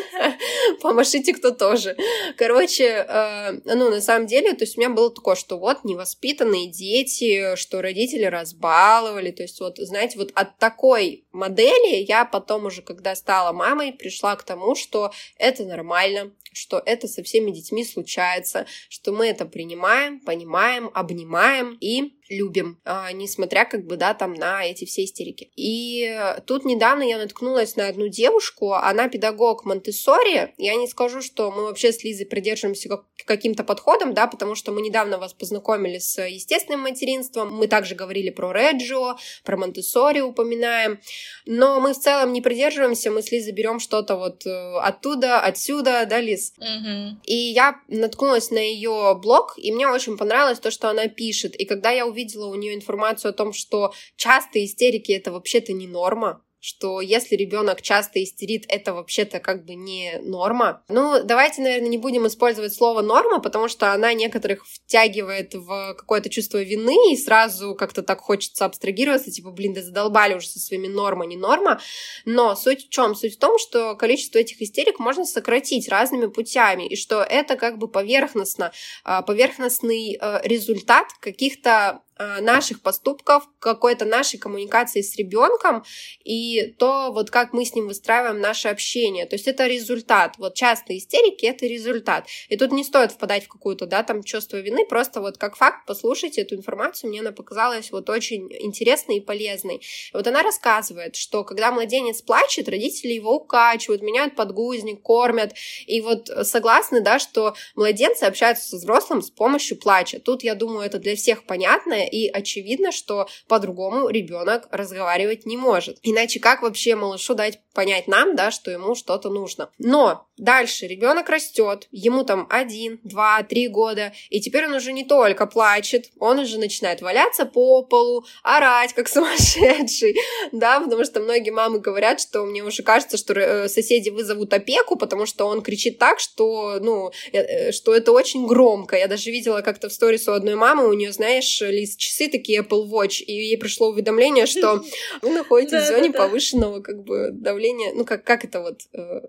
[0.81, 1.97] Помашите кто тоже.
[2.37, 6.69] Короче, э, ну, на самом деле, то есть у меня было такое, что вот невоспитанные
[6.69, 9.31] дети, что родители разбаловали.
[9.31, 14.37] То есть вот, знаете, вот от такой модели я потом уже, когда стала мамой, пришла
[14.37, 20.21] к тому, что это нормально, что это со всеми детьми случается, что мы это принимаем,
[20.21, 25.51] понимаем, обнимаем и любим, а, несмотря как бы, да, там на эти все истерики.
[25.57, 26.17] И
[26.47, 31.65] тут недавно я наткнулась на одну девушку, она педагог Монтессори, я не скажу, что мы
[31.65, 36.25] вообще с Лизой придерживаемся как, каким-то подходом, да, потому что мы недавно вас познакомили с
[36.25, 41.01] естественным материнством, мы также говорили про Реджио, про Монтессори упоминаем,
[41.47, 46.07] но мы в целом не придерживаемся, мы с Лизой берем что-то вот э, оттуда, отсюда,
[46.07, 46.53] да, Лиз?
[46.59, 47.23] Mm-hmm.
[47.25, 51.65] И я наткнулась на ее блог, и мне очень понравилось то, что она пишет, и
[51.65, 56.43] когда я увидела у нее информацию о том, что частые истерики это вообще-то не норма,
[56.61, 60.83] что если ребенок часто истерит, это вообще-то как бы не норма.
[60.89, 66.29] Ну, давайте, наверное, не будем использовать слово норма, потому что она некоторых втягивает в какое-то
[66.29, 70.87] чувство вины, и сразу как-то так хочется абстрагироваться, типа, блин, да задолбали уже со своими
[70.87, 71.81] норма, не норма.
[72.27, 73.15] Но суть в чем?
[73.15, 77.79] Суть в том, что количество этих истерик можно сократить разными путями, и что это как
[77.79, 78.73] бы поверхностно,
[79.05, 82.03] а, поверхностный э, результат каких-то
[82.41, 85.85] наших поступков, какой-то нашей коммуникации с ребенком
[86.25, 89.27] и то, вот как мы с ним выстраиваем наше общение.
[89.27, 90.35] То есть это результат.
[90.39, 92.27] Вот частые истерики— это результат.
[92.49, 95.87] И тут не стоит впадать в какую-то, да, там чувство вины, просто вот как факт
[95.87, 99.77] послушайте эту информацию, мне она показалась вот очень интересной и полезной.
[99.77, 99.81] И
[100.13, 105.55] вот она рассказывает, что когда младенец плачет, родители его укачивают, меняют подгузник, кормят.
[105.87, 110.21] И вот согласны, да, что младенцы общаются со взрослым с помощью плача.
[110.21, 115.99] Тут, я думаю, это для всех понятно, и очевидно, что по-другому ребенок разговаривать не может.
[116.03, 119.71] Иначе как вообще малышу дать понять нам, да, что ему что-то нужно?
[119.79, 125.05] Но дальше ребенок растет, ему там один, два, три года, и теперь он уже не
[125.05, 130.17] только плачет, он уже начинает валяться по полу, орать как сумасшедший,
[130.53, 134.97] да, потому что многие мамы говорят, что мне уже кажется, что э, соседи вызовут опеку,
[134.97, 138.97] потому что он кричит так, что, ну, э, э, что это очень громко.
[138.97, 142.63] Я даже видела как-то в сторис у одной мамы, у нее, знаешь, лист часы такие
[142.63, 144.83] Apple Watch, и ей пришло уведомление, что
[145.23, 149.21] вы находитесь в зоне повышенного как бы давления, ну как, как это вот, э,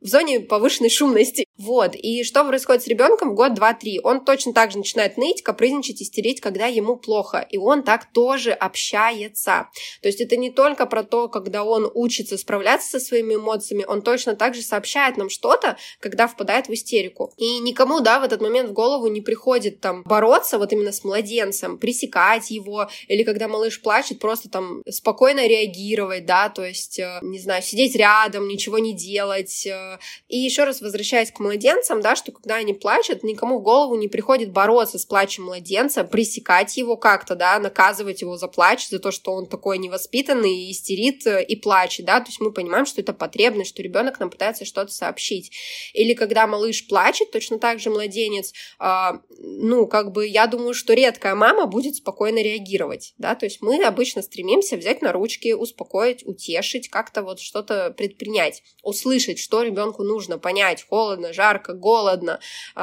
[0.00, 1.47] в зоне повышенной шумности.
[1.58, 1.96] Вот.
[1.96, 4.00] И что происходит с ребенком в год, два, три?
[4.02, 7.46] Он точно так же начинает ныть, капризничать, истерить, когда ему плохо.
[7.50, 9.68] И он так тоже общается.
[10.00, 14.02] То есть это не только про то, когда он учится справляться со своими эмоциями, он
[14.02, 17.34] точно так же сообщает нам что-то, когда впадает в истерику.
[17.36, 21.02] И никому, да, в этот момент в голову не приходит там бороться вот именно с
[21.02, 27.18] младенцем, пресекать его, или когда малыш плачет, просто там спокойно реагировать, да, то есть, э,
[27.22, 32.14] не знаю, сидеть рядом, ничего не делать, э, и еще раз возвращаясь к младенцам, да,
[32.14, 36.96] что когда они плачут, никому в голову не приходит бороться с плачем младенца, пресекать его
[36.96, 41.56] как-то, да, наказывать его за плач, за то, что он такой невоспитанный, истерит э, и
[41.56, 45.52] плачет, да, то есть мы понимаем, что это потребность, что ребенок нам пытается что-то сообщить.
[45.94, 50.92] Или когда малыш плачет, точно так же младенец, э, ну, как бы я думаю, что
[50.92, 56.26] редкая мама будет спокойно реагировать, да, то есть мы обычно стремимся взять на ручки, успокоить,
[56.26, 62.40] утешить, как-то вот что-то предпринять, услышать, что ребенку нужно понять, холодно, жарко, голодно,
[62.74, 62.80] э,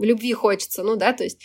[0.00, 1.38] любви хочется, ну да, то есть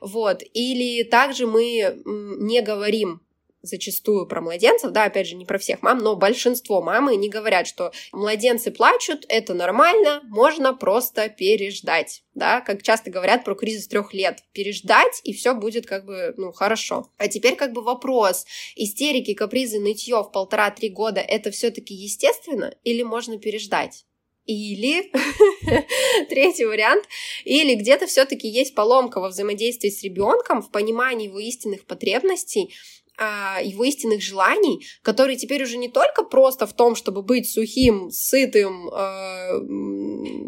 [0.00, 0.42] вот.
[0.52, 3.22] Или также мы не говорим
[3.62, 7.66] зачастую про младенцев, да, опять же, не про всех мам, но большинство мамы не говорят,
[7.66, 14.14] что младенцы плачут, это нормально, можно просто переждать, да, как часто говорят про кризис трех
[14.14, 17.10] лет, переждать, и все будет как бы, ну, хорошо.
[17.18, 18.46] А теперь как бы вопрос,
[18.76, 24.04] истерики, капризы, нытье в полтора-три года, это все-таки естественно или можно переждать?
[24.48, 25.12] Или
[26.30, 27.04] третий вариант,
[27.44, 32.74] или где-то все-таки есть поломка во взаимодействии с ребенком, в понимании его истинных потребностей,
[33.18, 38.10] а, его истинных желаний, которые теперь уже не только просто в том, чтобы быть сухим,
[38.10, 39.60] сытым, а,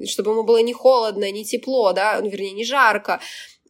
[0.07, 3.21] чтобы ему было не холодно, не тепло, да, ну, вернее, не жарко,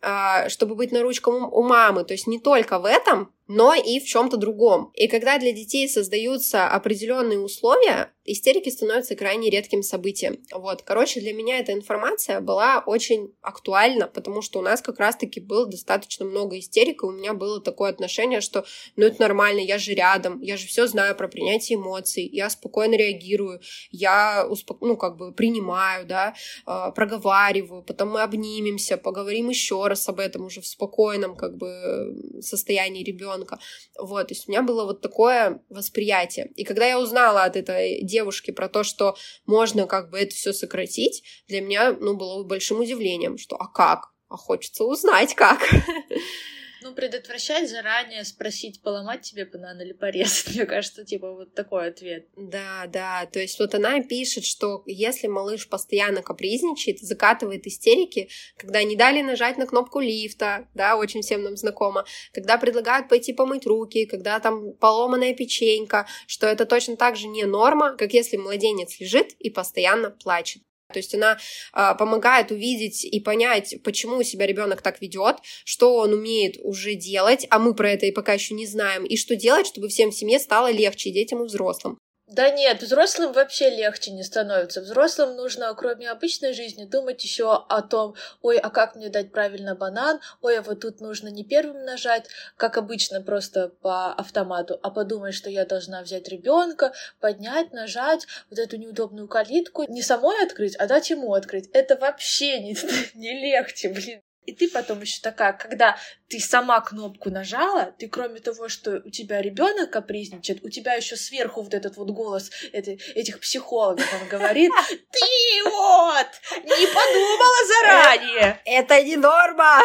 [0.00, 2.04] а, чтобы быть на ручках у мамы.
[2.04, 4.92] То есть не только в этом, но и в чем-то другом.
[4.94, 10.38] И когда для детей создаются определенные условия, истерики становятся крайне редким событием.
[10.52, 15.40] Вот, короче, для меня эта информация была очень актуальна, потому что у нас как раз-таки
[15.40, 19.78] было достаточно много истерик, и у меня было такое отношение, что ну это нормально, я
[19.78, 23.60] же рядом, я же все знаю про принятие эмоций, я спокойно реагирую,
[23.90, 24.78] я успок...
[24.80, 26.34] ну как бы принимаю, да,
[26.66, 32.40] а, проговариваю, потом мы обнимемся, поговорим еще раз об этом уже в спокойном как бы
[32.40, 33.58] состоянии ребенка ребенка.
[33.98, 36.50] Вот, то есть у меня было вот такое восприятие.
[36.56, 40.52] И когда я узнала от этой девушки про то, что можно как бы это все
[40.52, 44.10] сократить, для меня, ну, было большим удивлением, что а как?
[44.28, 45.60] А хочется узнать, как.
[46.82, 50.48] Ну, предотвращать заранее, спросить, поломать тебе банан или порезать.
[50.54, 52.26] Мне кажется, типа вот такой ответ.
[52.36, 53.26] Да, да.
[53.26, 59.20] То есть вот она пишет, что если малыш постоянно капризничает, закатывает истерики, когда не дали
[59.20, 64.40] нажать на кнопку лифта, да, очень всем нам знакомо, когда предлагают пойти помыть руки, когда
[64.40, 69.50] там поломанная печенька, что это точно так же не норма, как если младенец лежит и
[69.50, 70.62] постоянно плачет.
[70.92, 71.38] То есть она
[71.74, 77.46] э, помогает увидеть и понять, почему себя ребенок так ведет, что он умеет уже делать,
[77.50, 80.14] а мы про это и пока еще не знаем, и что делать, чтобы всем в
[80.14, 81.98] семье стало легче, детям и взрослым.
[82.30, 84.80] Да нет, взрослым вообще легче не становится.
[84.80, 89.74] Взрослым нужно, кроме обычной жизни, думать еще о том, ой, а как мне дать правильно
[89.74, 94.90] банан, ой, а вот тут нужно не первым нажать, как обычно просто по автомату, а
[94.90, 100.76] подумать, что я должна взять ребенка, поднять, нажать вот эту неудобную калитку, не самой открыть,
[100.76, 101.68] а дать ему открыть.
[101.72, 102.76] Это вообще не,
[103.14, 104.22] не легче, блин.
[104.46, 105.98] И ты потом еще такая, когда
[106.28, 111.16] ты сама кнопку нажала, ты кроме того, что у тебя ребенок капризничает, у тебя еще
[111.16, 116.28] сверху вот этот вот голос это, этих психологов, он говорит, ты вот
[116.64, 118.60] не подумала заранее.
[118.64, 119.82] Это не норма.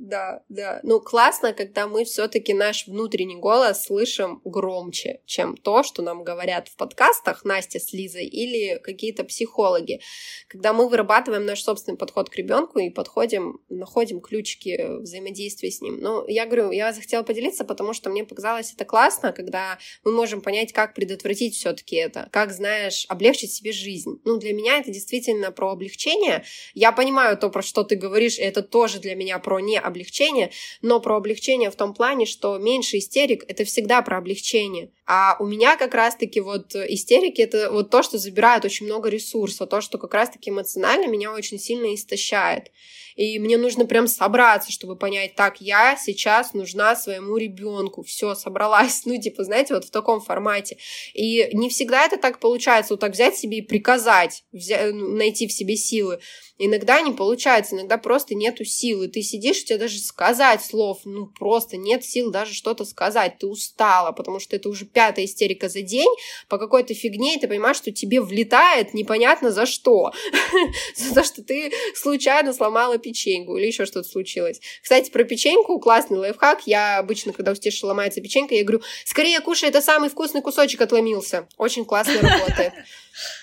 [0.00, 0.80] Да, да.
[0.82, 6.68] Ну, классно, когда мы все-таки наш внутренний голос слышим громче, чем то, что нам говорят
[6.68, 10.00] в подкастах Настя с Лизой или какие-то психологи.
[10.48, 15.98] Когда мы вырабатываем наш собственный подход к ребенку и подходим, находим ключики взаимодействия с ним.
[16.00, 20.40] Ну, я говорю, я захотела поделиться, потому что мне показалось это классно, когда мы можем
[20.40, 24.18] понять, как предотвратить все-таки это, как, знаешь, облегчить себе жизнь.
[24.24, 26.42] Ну, для меня это действительно про облегчение.
[26.72, 30.50] Я понимаю то, про что ты говоришь, это тоже для меня про не облегчение,
[30.82, 34.90] но про облегчение в том плане, что меньше истерик— это всегда про облегчение.
[35.06, 39.66] А у меня как раз-таки вот истерики— это вот то, что забирает очень много ресурса,
[39.66, 42.70] то, что как раз-таки эмоционально меня очень сильно истощает.
[43.16, 49.02] И мне нужно прям собраться, чтобы понять, так, я сейчас нужна своему ребенку, все, собралась,
[49.04, 50.78] ну, типа, знаете, вот в таком формате.
[51.12, 55.52] И не всегда это так получается, вот так взять себе и приказать, взять, найти в
[55.52, 56.20] себе силы.
[56.62, 61.00] Иногда не получается, иногда просто нету сил, и ты сидишь, у тебя даже сказать слов,
[61.06, 65.70] ну, просто нет сил даже что-то сказать, ты устала, потому что это уже пятая истерика
[65.70, 66.14] за день
[66.48, 70.12] по какой-то фигне, и ты понимаешь, что тебе влетает непонятно за что.
[70.96, 74.60] За то, что ты случайно сломала печеньку или еще что-то случилось.
[74.82, 76.66] Кстати, про печеньку классный лайфхак.
[76.66, 80.82] Я обычно, когда у Стеши ломается печенька, я говорю, скорее кушай, это самый вкусный кусочек
[80.82, 81.48] отломился.
[81.56, 82.74] Очень классно работает.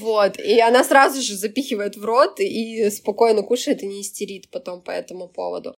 [0.00, 0.38] Вот.
[0.38, 4.90] И она сразу же запихивает в рот и спокойно кушает и не истерит потом по
[4.90, 5.74] этому поводу.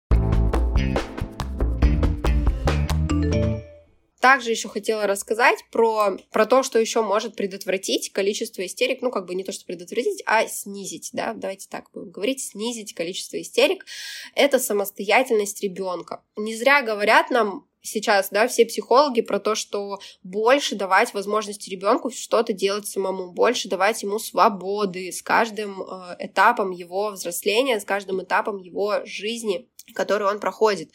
[4.21, 9.27] Также еще хотела рассказать про, про то, что еще может предотвратить количество истерик, ну, как
[9.27, 13.87] бы не то, что предотвратить, а снизить, да, давайте так будем говорить, снизить количество истерик.
[14.35, 16.25] Это самостоятельность ребенка.
[16.37, 22.11] Не зря говорят нам сейчас, да, все психологи про то, что больше давать возможности ребенку
[22.11, 28.23] что-то делать самому, больше давать ему свободы с каждым э, этапом его взросления, с каждым
[28.23, 30.91] этапом его жизни который он проходит.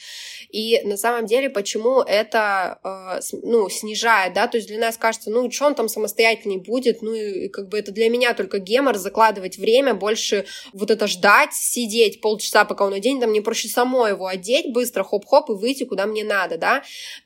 [0.50, 5.30] И на самом деле, почему это, э, ну, снижает, да, то есть для нас кажется,
[5.32, 8.98] ну, что он там самостоятельней будет, ну, и как бы это для меня только гемор,
[8.98, 14.08] закладывать время, больше вот это ждать, сидеть полчаса, пока он оденет, там мне проще само
[14.08, 16.84] его одеть, быстро хоп-хоп и выйти, куда мне надо, да.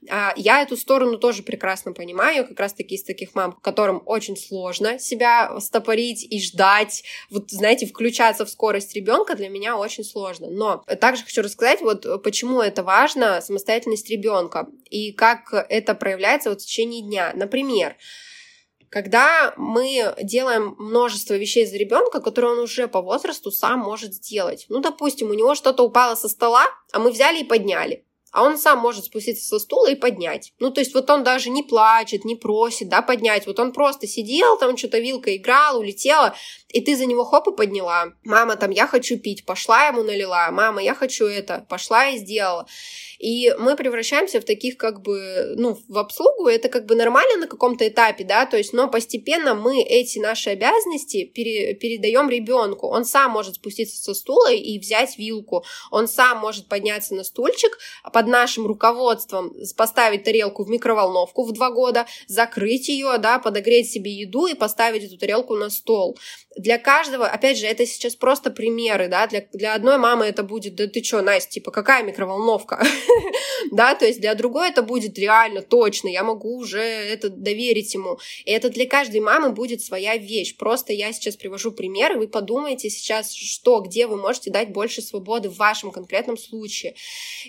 [0.09, 4.99] А я эту сторону тоже прекрасно понимаю, как раз-таки из таких мам, которым очень сложно
[4.99, 10.49] себя стопорить и ждать, вот, знаете, включаться в скорость ребенка для меня очень сложно.
[10.49, 15.95] Но также хочу рассказать рассказать, вот э, почему это важно, самостоятельность ребенка, и как это
[15.95, 17.31] проявляется вот в течение дня.
[17.35, 17.95] Например,
[18.89, 24.65] когда мы делаем множество вещей за ребенка, которые он уже по возрасту сам может сделать.
[24.69, 28.06] Ну, допустим, у него что-то упало со стола, а мы взяли и подняли
[28.37, 30.53] а он сам может спуститься со стула и поднять.
[30.59, 33.47] Ну, то есть вот он даже не плачет, не просит, да, поднять.
[33.47, 36.35] Вот он просто сидел, там что-то вилкой играл, улетела,
[36.69, 38.13] и ты за него хоп и подняла.
[38.23, 40.51] Мама, там, я хочу пить, пошла ему налила.
[40.51, 42.67] Мама, я хочу это, пошла и сделала.
[43.19, 47.47] И мы превращаемся в таких как бы, ну, в обслугу, это как бы нормально на
[47.47, 52.87] каком-то этапе, да, то есть, но постепенно мы эти наши обязанности пере, передаем ребенку.
[52.87, 57.77] Он сам может спуститься со стула и взять вилку, он сам может подняться на стульчик,
[58.13, 64.11] под нашим руководством поставить тарелку в микроволновку в два года, закрыть ее, да, подогреть себе
[64.11, 66.17] еду и поставить эту тарелку на стол
[66.57, 70.75] для каждого, опять же, это сейчас просто примеры, да, для, для одной мамы это будет,
[70.75, 72.83] да ты чё, Настя, типа, какая микроволновка,
[73.71, 78.19] да, то есть для другой это будет реально точно, я могу уже это доверить ему,
[78.45, 82.89] и это для каждой мамы будет своя вещь, просто я сейчас привожу примеры, вы подумайте
[82.89, 86.95] сейчас, что, где вы можете дать больше свободы в вашем конкретном случае,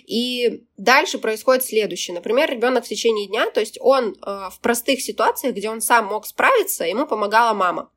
[0.05, 5.01] и дальше происходит следующее, например, ребенок в течение дня, то есть он э, в простых
[5.01, 7.91] ситуациях, где он сам мог справиться, ему помогала мама,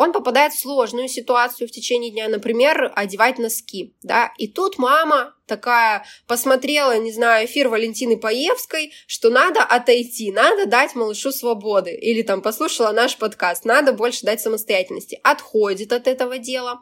[0.00, 5.34] он попадает в сложную ситуацию в течение дня, например, одевать носки, да, и тут мама
[5.46, 12.22] такая посмотрела, не знаю, эфир Валентины Паевской, что надо отойти, надо дать малышу свободы, или
[12.22, 16.80] там послушала наш подкаст, надо больше дать самостоятельности, отходит от этого дела.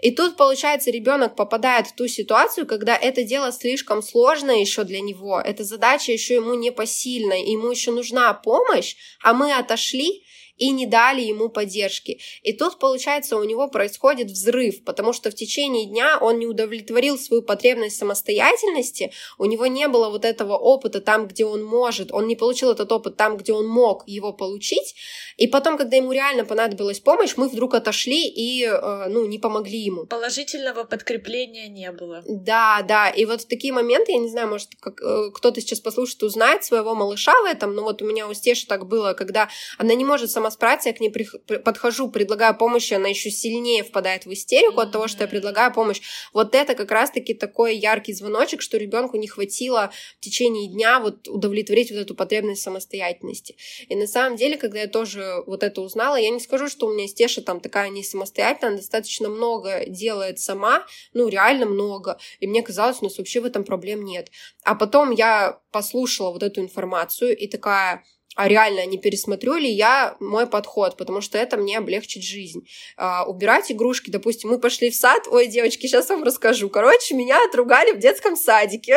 [0.00, 5.00] И тут, получается, ребенок попадает в ту ситуацию, когда это дело слишком сложное еще для
[5.00, 10.24] него, эта задача еще ему не посильна, ему еще нужна помощь, а мы отошли,
[10.58, 12.20] и не дали ему поддержки.
[12.42, 17.18] И тут, получается, у него происходит взрыв, потому что в течение дня он не удовлетворил
[17.18, 22.26] свою потребность самостоятельности, у него не было вот этого опыта там, где он может, он
[22.26, 24.94] не получил этот опыт там, где он мог его получить,
[25.36, 29.78] и потом, когда ему реально понадобилась помощь, мы вдруг отошли и, э, ну, не помогли
[29.78, 30.04] ему.
[30.06, 32.22] Положительного подкрепления не было.
[32.26, 35.80] Да, да, и вот в такие моменты, я не знаю, может, как, э, кто-то сейчас
[35.80, 39.48] послушает, узнает своего малыша в этом, но вот у меня у Стеши так было, когда
[39.78, 41.24] она не может сама справиться, я к ней при,
[41.58, 44.84] подхожу, предлагаю помощь, и она еще сильнее впадает в истерику mm-hmm.
[44.84, 46.00] от того, что я предлагаю помощь.
[46.32, 51.28] Вот это как раз-таки такой яркий звоночек, что ребенку не хватило в течение дня вот
[51.28, 53.56] удовлетворить вот эту потребность самостоятельности.
[53.88, 56.94] И на самом деле, когда я тоже вот это узнала, я не скажу, что у
[56.94, 62.18] меня Стеша там такая не самостоятельная, она достаточно много делает сама, ну, реально много.
[62.40, 64.30] И мне казалось, у нас вообще в этом проблем нет.
[64.64, 68.04] А потом я послушала вот эту информацию и такая,
[68.38, 72.68] а реально не пересмотрю ли я мой подход, потому что это мне облегчит жизнь.
[72.96, 76.70] А, убирать игрушки, допустим, мы пошли в сад, ой, девочки, сейчас вам расскажу.
[76.70, 78.96] Короче, меня отругали в детском садике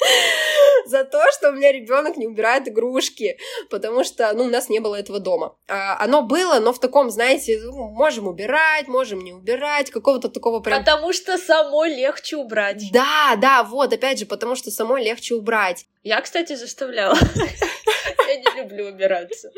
[0.86, 3.38] за то, что у меня ребенок не убирает игрушки,
[3.70, 5.56] потому что, ну, у нас не было этого дома.
[5.66, 10.60] А, оно было, но в таком, знаете, ну, можем убирать, можем не убирать, какого-то такого
[10.60, 10.78] прям...
[10.78, 12.82] Потому что самой легче убрать.
[12.92, 15.86] Да, да, вот, опять же, потому что самой легче убрать.
[16.02, 17.16] Я, кстати, заставляла.
[18.28, 19.50] Я не люблю убираться.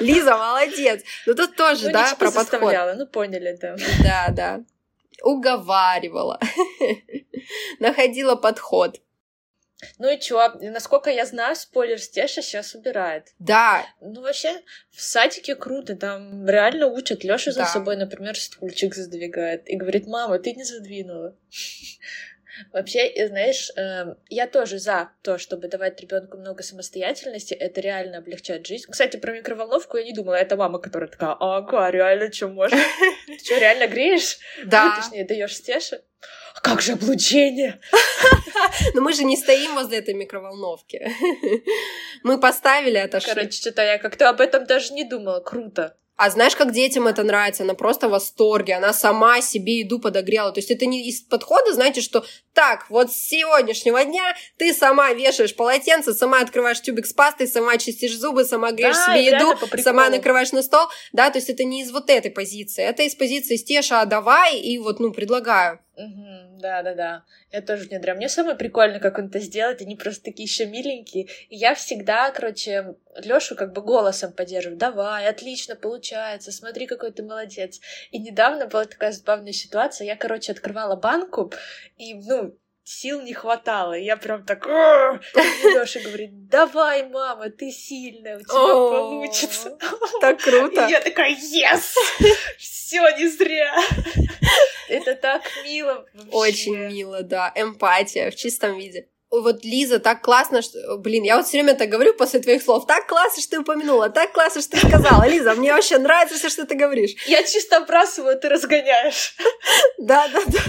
[0.00, 1.02] Лиза, молодец.
[1.26, 2.74] Ну тут тоже, Ну, да, про подход.
[2.96, 3.76] ну поняли, да.
[4.02, 4.60] Да, да.
[5.22, 6.38] Уговаривала.
[7.80, 9.00] Находила подход.
[9.98, 13.34] Ну и чё, насколько я знаю, спойлер, Стеша сейчас убирает.
[13.38, 17.24] Да, Ну, вообще, в садике круто, там реально учат.
[17.24, 17.66] Лёша за Да.
[17.66, 21.36] собой, например, стульчик задвигает и говорит, мама, ты не задвинула.
[22.72, 28.18] Вообще, и знаешь, эм, я тоже за то, чтобы давать ребенку много самостоятельности, это реально
[28.18, 28.86] облегчает жизнь.
[28.90, 32.78] Кстати, про микроволновку я не думала, это мама, которая такая, ага, реально, что можно?
[33.26, 34.38] Ты что, реально греешь?
[34.64, 35.00] да.
[35.00, 36.02] Точнее, даешь стеше?
[36.54, 37.80] А как же облучение?
[38.94, 41.10] Но мы же не стоим возле этой микроволновки.
[42.22, 43.34] Мы поставили, отошли.
[43.34, 45.40] Короче, что-то я как-то об этом даже не думала.
[45.40, 45.96] Круто.
[46.16, 47.62] А знаешь, как детям это нравится?
[47.62, 48.74] Она просто в восторге.
[48.74, 50.50] Она сама себе еду подогрела.
[50.50, 55.12] То есть это не из подхода, знаете, что так, вот с сегодняшнего дня ты сама
[55.12, 59.54] вешаешь полотенце, сама открываешь тюбик с пастой, сама чистишь зубы, сама греешь Да, себе еду,
[59.82, 60.88] сама накрываешь на стол.
[61.12, 62.82] Да, то есть это не из вот этой позиции.
[62.82, 65.80] Это из позиции Стеша, а давай, и вот, ну, предлагаю.
[65.96, 67.24] Мгм, Да, да, да.
[67.50, 68.18] Я тоже внедряю.
[68.18, 69.80] Мне самое прикольное, как он это сделает.
[69.80, 71.24] Они просто такие еще миленькие.
[71.48, 74.78] И я всегда, короче, Лешу как бы голосом поддерживаю.
[74.78, 76.52] Давай, отлично получается.
[76.52, 77.80] Смотри, какой ты молодец.
[78.10, 80.06] И недавно была такая забавная ситуация.
[80.06, 81.50] Я, короче, открывала банку,
[81.96, 82.54] и, ну,
[82.86, 83.94] сил не хватало.
[83.94, 84.64] И я прям так...
[84.66, 89.76] И говорит, давай, мама, ты сильная, у тебя получится.
[90.20, 90.86] Так круто.
[90.86, 91.94] И я такая, yes!
[92.58, 93.74] Все не зря!
[94.88, 96.06] Это так мило.
[96.30, 97.52] Очень мило, да.
[97.56, 99.08] Эмпатия в чистом виде.
[99.42, 100.96] Вот Лиза, так классно, что...
[100.98, 102.86] Блин, я вот все время так говорю после твоих слов.
[102.86, 105.26] Так классно, что ты упомянула, так классно, что ты сказала.
[105.28, 107.14] Лиза, мне вообще нравится все, что ты говоришь.
[107.26, 109.36] Я чисто бросаю, ты разгоняешь.
[109.98, 110.60] Да, да, да.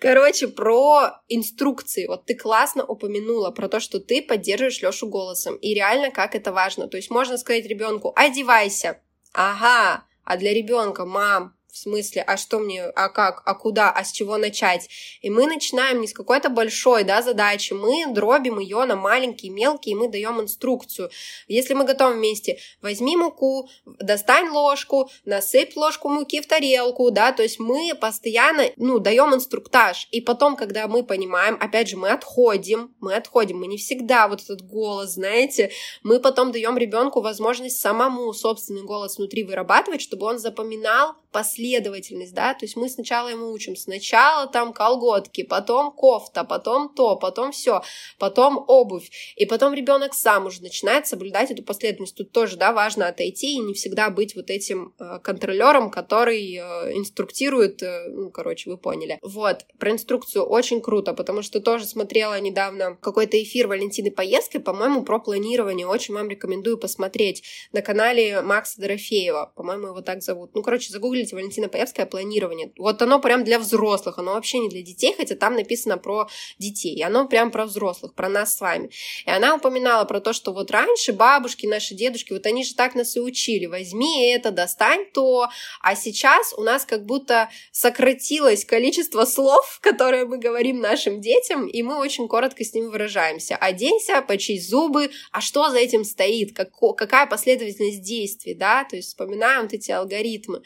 [0.00, 2.06] Короче, про инструкции.
[2.06, 5.56] Вот ты классно упомянула про то, что ты поддерживаешь Лешу голосом.
[5.56, 6.88] И реально, как это важно.
[6.88, 9.00] То есть можно сказать ребенку, одевайся.
[9.32, 10.04] Ага.
[10.24, 14.10] А для ребенка, мам, в смысле, а что мне, а как, а куда, а с
[14.10, 14.88] чего начать?
[15.20, 19.94] И мы начинаем не с какой-то большой, да, задачи, мы дробим ее на маленькие, мелкие,
[19.94, 21.10] и мы даем инструкцию.
[21.48, 27.42] Если мы готовим вместе, возьми муку, достань ложку, насыпь ложку муки в тарелку, да, то
[27.42, 32.94] есть мы постоянно, ну, даем инструктаж, и потом, когда мы понимаем, опять же, мы отходим,
[33.00, 35.70] мы отходим, мы не всегда вот этот голос, знаете,
[36.02, 42.54] мы потом даем ребенку возможность самому собственный голос внутри вырабатывать, чтобы он запоминал последовательность, да,
[42.54, 47.82] то есть мы сначала ему учим, сначала там колготки, потом кофта, потом то, потом все,
[48.18, 52.16] потом обувь, и потом ребенок сам уже начинает соблюдать эту последовательность.
[52.16, 56.96] Тут тоже, да, важно отойти и не всегда быть вот этим э, контролером, который э,
[56.96, 59.18] инструктирует, э, ну, короче, вы поняли.
[59.20, 65.02] Вот, про инструкцию очень круто, потому что тоже смотрела недавно какой-то эфир Валентины Поездки, по-моему,
[65.02, 70.54] про планирование, очень вам рекомендую посмотреть на канале Макса Дорофеева, по-моему, его так зовут.
[70.54, 72.72] Ну, короче, загуглите Валентина Паевская планирование.
[72.78, 77.02] Вот оно прям для взрослых, оно вообще не для детей, хотя там написано про детей.
[77.02, 78.90] Оно прям про взрослых, про нас с вами.
[79.24, 82.94] И она упоминала про то, что вот раньше бабушки, наши дедушки, вот они же так
[82.94, 83.66] нас и учили.
[83.66, 85.48] Возьми это, достань то.
[85.82, 91.82] А сейчас у нас как будто сократилось количество слов, которые мы говорим нашим детям, и
[91.82, 93.56] мы очень коротко с ними выражаемся.
[93.56, 96.54] Оденься, почисть зубы, а что за этим стоит?
[96.54, 98.84] Како- какая последовательность действий, да?
[98.84, 100.62] То есть вспоминаем вот эти алгоритмы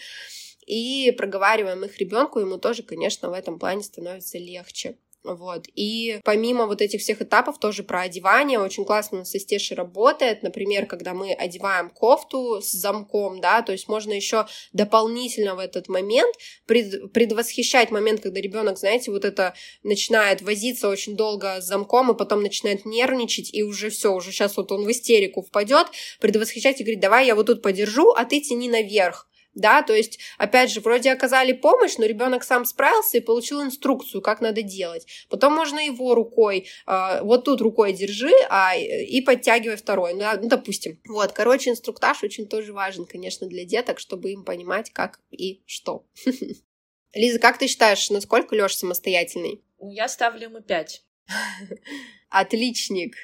[0.71, 4.97] и проговариваем их ребенку, ему тоже, конечно, в этом плане становится легче.
[5.23, 5.67] Вот.
[5.75, 9.77] И помимо вот этих всех этапов, тоже про одевание, очень классно у нас со Стешей
[9.77, 15.59] работает, например, когда мы одеваем кофту с замком, да, то есть можно еще дополнительно в
[15.59, 21.67] этот момент пред, предвосхищать момент, когда ребенок, знаете, вот это начинает возиться очень долго с
[21.67, 25.89] замком, и потом начинает нервничать, и уже все, уже сейчас вот он в истерику впадет,
[26.19, 30.19] предвосхищать и говорить, давай я вот тут подержу, а ты тяни наверх да, то есть,
[30.39, 35.07] опять же, вроде оказали помощь, но ребенок сам справился и получил инструкцию, как надо делать.
[35.29, 40.49] Потом можно его рукой, э, вот тут рукой держи, а, и подтягивай второй, ну, ну,
[40.49, 41.01] допустим.
[41.09, 46.07] Вот, короче, инструктаж очень тоже важен, конечно, для деток, чтобы им понимать, как и что.
[47.15, 49.63] Лиза, как ты считаешь, насколько Лёш самостоятельный?
[49.81, 51.03] Я ставлю ему пять.
[52.31, 53.17] Отличник.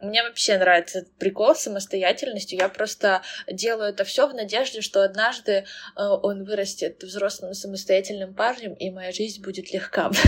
[0.00, 2.58] Мне вообще нравится этот прикол с самостоятельностью.
[2.58, 5.64] Я просто делаю это все в надежде, что однажды э,
[5.96, 10.10] он вырастет взрослым самостоятельным парнем, и моя жизнь будет легка.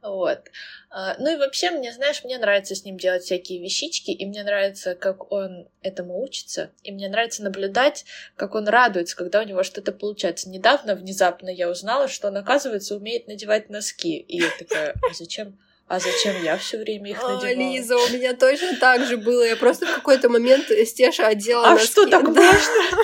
[0.00, 0.50] Вот.
[0.94, 4.42] А, Ну и вообще, мне, знаешь, мне нравится с ним делать всякие вещички, и мне
[4.44, 8.04] нравится, как он этому учится, и мне нравится наблюдать,
[8.36, 10.50] как он радуется, когда у него что-то получается.
[10.50, 14.18] Недавно, внезапно я узнала, что он, оказывается, умеет надевать носки.
[14.18, 15.58] И я такая, а зачем?
[15.88, 17.72] А зачем я все время их А, надевала?
[17.72, 19.42] Лиза, у меня точно так же было.
[19.42, 21.86] Я просто в какой-то момент Стеша одела А носки.
[21.86, 22.40] что так Да.
[22.42, 23.02] можно?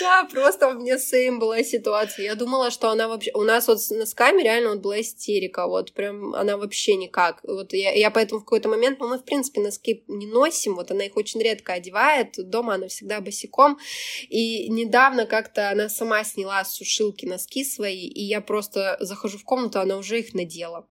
[0.00, 2.24] Да, просто у меня сейм была ситуация.
[2.24, 3.30] Я думала, что она вообще...
[3.34, 5.66] У нас вот с носками реально вот была истерика.
[5.66, 7.40] Вот прям она вообще никак.
[7.44, 8.98] Вот я, я поэтому в какой-то момент...
[8.98, 10.74] Ну, мы, в принципе, носки не носим.
[10.76, 12.34] Вот она их очень редко одевает.
[12.36, 13.78] Дома она всегда босиком.
[14.28, 18.06] И недавно как-то она сама сняла с сушилки носки свои.
[18.06, 20.88] И я просто захожу в комнату, она уже их надела.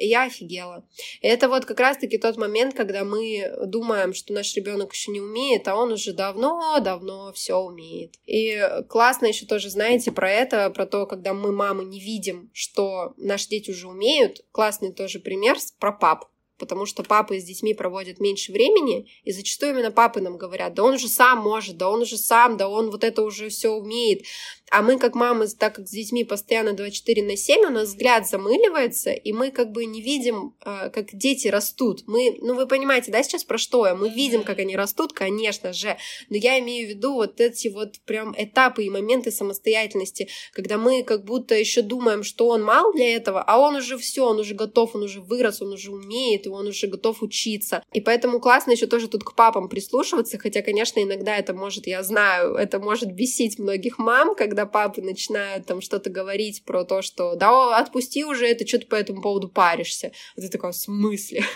[0.00, 0.86] Я офигела.
[1.22, 5.66] Это вот как раз-таки тот момент, когда мы думаем, что наш ребенок еще не умеет,
[5.66, 8.14] а он уже давно-давно все умеет.
[8.24, 13.12] И классно еще тоже, знаете, про это, про то, когда мы, мамы, не видим, что
[13.16, 14.44] наши дети уже умеют.
[14.52, 16.26] Классный тоже пример про пап.
[16.58, 20.82] Потому что папы с детьми проводят меньше времени, и зачастую именно папы нам говорят, да
[20.82, 24.22] он уже сам может, да он уже сам, да он вот это уже все умеет.
[24.70, 28.28] А мы, как мамы, так как с детьми постоянно 24 на 7, у нас взгляд
[28.28, 32.04] замыливается, и мы как бы не видим, э, как дети растут.
[32.06, 33.94] Мы, ну вы понимаете, да, сейчас про что я?
[33.94, 35.96] Мы видим, как они растут, конечно же,
[36.28, 41.02] но я имею в виду вот эти вот прям этапы и моменты самостоятельности, когда мы
[41.02, 44.54] как будто еще думаем, что он мал для этого, а он уже все, он уже
[44.54, 47.82] готов, он уже вырос, он уже умеет, и он уже готов учиться.
[47.92, 52.02] И поэтому классно еще тоже тут к папам прислушиваться, хотя, конечно, иногда это может, я
[52.02, 57.36] знаю, это может бесить многих мам, когда папы начинают там что-то говорить про то, что
[57.36, 60.12] да, отпусти уже это, что ты по этому поводу паришься.
[60.36, 61.42] Вот ты такой, в смысле?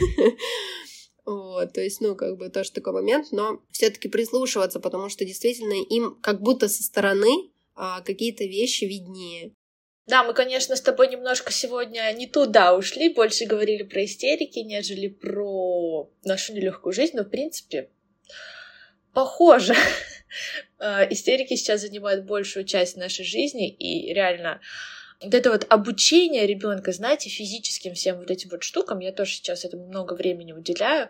[1.25, 5.75] Вот, то есть, ну, как бы тоже такой момент, но все-таки прислушиваться, потому что действительно
[5.75, 9.53] им как будто со стороны а, какие-то вещи виднее.
[10.07, 15.07] Да, мы, конечно, с тобой немножко сегодня не туда ушли, больше говорили про истерики, нежели
[15.07, 17.89] про нашу нелегкую жизнь, но, в принципе,
[19.15, 19.75] похоже.
[20.83, 24.61] Э, Истерики сейчас занимают большую часть нашей жизни, и реально
[25.23, 29.65] вот это вот обучение ребенка, знаете, физическим всем вот этим вот штукам, я тоже сейчас
[29.65, 31.09] этому много времени уделяю,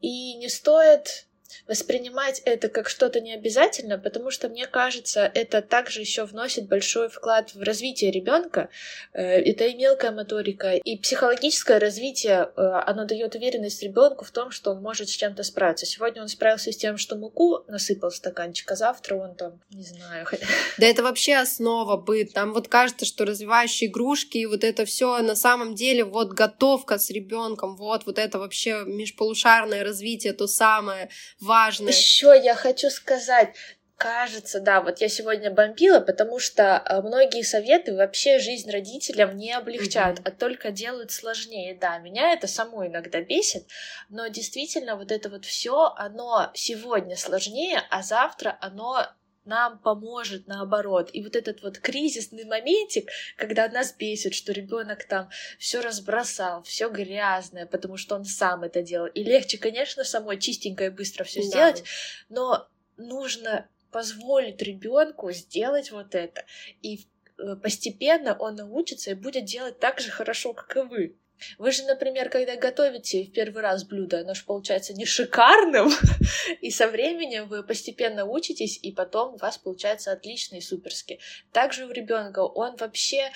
[0.00, 1.28] и не стоит
[1.66, 7.54] воспринимать это как что-то необязательно, потому что, мне кажется, это также еще вносит большой вклад
[7.54, 8.68] в развитие ребенка.
[9.12, 14.70] Это и мелкая моторика, и психологическое развитие, э, оно дает уверенность ребенку в том, что
[14.70, 15.86] он может с чем-то справиться.
[15.86, 19.84] Сегодня он справился с тем, что муку насыпал в стаканчик, а завтра он там, не
[19.84, 20.26] знаю,
[20.78, 22.32] Да это вообще основа быт.
[22.32, 26.98] Там вот кажется, что развивающие игрушки и вот это все на самом деле вот готовка
[26.98, 31.10] с ребенком, вот вот это вообще межполушарное развитие, то самое
[31.42, 31.92] важное.
[31.92, 33.54] Еще я хочу сказать,
[33.96, 39.52] кажется, да, вот я сегодня бомбила, потому что э, многие советы вообще жизнь родителям не
[39.52, 40.28] облегчают, Мгм.
[40.28, 41.76] а только делают сложнее.
[41.80, 43.66] Да, меня это само иногда бесит,
[44.08, 49.06] но действительно вот это вот все, оно сегодня сложнее, а завтра оно
[49.44, 51.10] нам поможет наоборот.
[51.12, 55.28] И вот этот вот кризисный моментик, когда нас бесит, что ребенок там
[55.58, 59.06] все разбросал, все грязное, потому что он сам это делал.
[59.08, 61.46] И легче, конечно, самой чистенько и быстро все Да.
[61.46, 61.84] сделать,
[62.28, 66.44] но нужно позволить ребенку сделать вот это.
[66.80, 67.06] И
[67.38, 71.16] э, постепенно он научится и будет делать так же хорошо, как и вы.
[71.58, 75.90] Вы же, например, когда готовите в первый раз блюдо, оно же получается не шикарным,
[76.60, 81.18] и со временем вы постепенно учитесь, и потом у вас получается отлично и суперски.
[81.52, 83.30] Также у ребенка он вообще,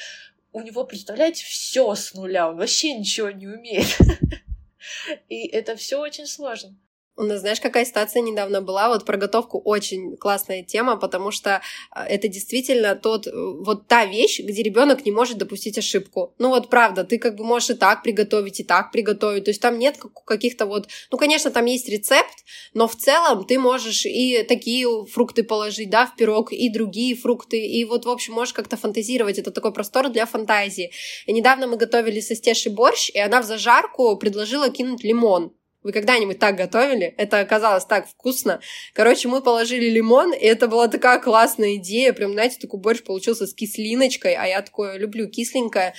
[0.52, 3.98] у него, представляете, все с нуля, он вообще ничего не умеет.
[5.28, 6.76] И это все очень сложно.
[7.18, 8.88] У нас, знаешь, какая ситуация недавно была?
[8.88, 14.04] Вот про готовку очень классная тема, потому что а, это действительно тот, э, вот та
[14.04, 16.34] вещь, где ребенок не может допустить ошибку.
[16.38, 19.44] Ну вот правда, ты как бы можешь и так приготовить, и так приготовить.
[19.44, 20.88] То есть там нет как- каких-то вот...
[21.10, 22.44] Ну, конечно, там есть рецепт,
[22.74, 27.58] но в целом ты можешь и такие фрукты положить, да, в пирог, и другие фрукты,
[27.58, 29.38] и вот, в общем, можешь как-то фантазировать.
[29.38, 30.92] Это такой простор для фантазии.
[31.24, 35.54] И недавно мы готовили со Стешей борщ, и она в зажарку предложила кинуть лимон.
[35.86, 37.14] Вы когда-нибудь так готовили?
[37.16, 38.58] Это оказалось так вкусно.
[38.92, 42.12] Короче, мы положили лимон, и это была такая классная идея.
[42.12, 45.94] Прям, знаете, такой борщ получился с кислиночкой, а я такое люблю кисленькое.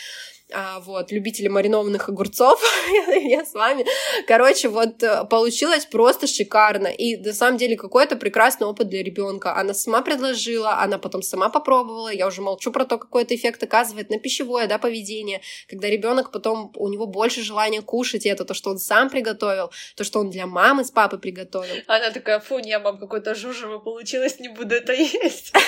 [0.54, 2.62] А, вот, любители маринованных огурцов,
[3.08, 3.86] я с вами.
[4.28, 6.88] Короче, вот э, получилось просто шикарно.
[6.88, 9.56] И на самом деле какой-то прекрасный опыт для ребенка.
[9.56, 12.08] Она сама предложила, она потом сама попробовала.
[12.08, 15.42] Я уже молчу про то, какой это эффект оказывает на пищевое да, поведение.
[15.70, 20.06] Когда ребенок потом, у него больше желания кушать это, то, что он сам приготовил, то,
[20.06, 21.76] что он для мамы с папой приготовил.
[21.88, 25.52] Она такая, фу, не, мам, какое-то жужево получилось, не буду это есть.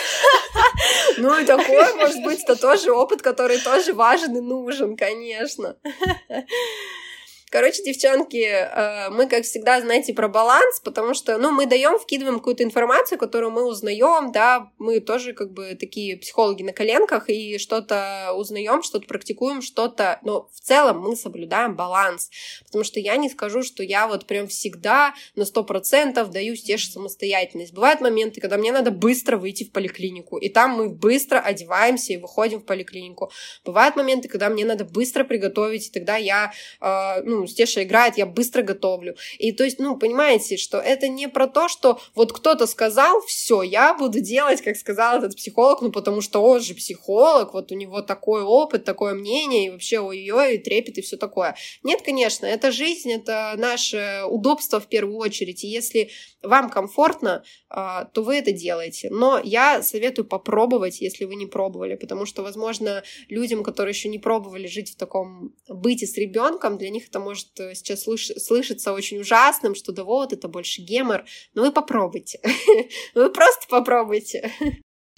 [1.17, 5.77] Ну и такой, может быть, это тоже опыт, который тоже важен и нужен, конечно.
[7.51, 12.37] Короче, девчонки, э, мы, как всегда, знаете, про баланс, потому что, ну, мы даем, вкидываем
[12.37, 17.57] какую-то информацию, которую мы узнаем, да, мы тоже как бы такие психологи на коленках и
[17.57, 22.29] что-то узнаем, что-то практикуем, что-то, но в целом мы соблюдаем баланс,
[22.65, 26.77] потому что я не скажу, что я вот прям всегда на сто процентов даю те
[26.77, 27.73] же самостоятельность.
[27.73, 32.17] Бывают моменты, когда мне надо быстро выйти в поликлинику, и там мы быстро одеваемся и
[32.17, 33.31] выходим в поликлинику.
[33.65, 38.25] Бывают моменты, когда мне надо быстро приготовить, и тогда я, э, ну, Стеша играет, я
[38.25, 39.15] быстро готовлю.
[39.37, 43.61] И то есть, ну, понимаете, что это не про то, что вот кто-то сказал, все,
[43.61, 47.75] я буду делать, как сказал этот психолог, ну, потому что он же психолог, вот у
[47.75, 51.55] него такой опыт, такое мнение, и вообще ой-ой, трепет и все такое.
[51.83, 56.09] Нет, конечно, это жизнь, это наше удобство в первую очередь, и если
[56.41, 59.09] вам комфортно, а, то вы это делаете.
[59.11, 64.19] Но я советую попробовать, если вы не пробовали, потому что, возможно, людям, которые еще не
[64.19, 67.28] пробовали жить в таком быте с ребенком, для них это может
[67.59, 71.25] э, сейчас слыш- слышаться очень ужасным, что да вот, это больше гемор.
[71.53, 72.39] Но вы попробуйте.
[73.13, 74.51] Вы просто попробуйте.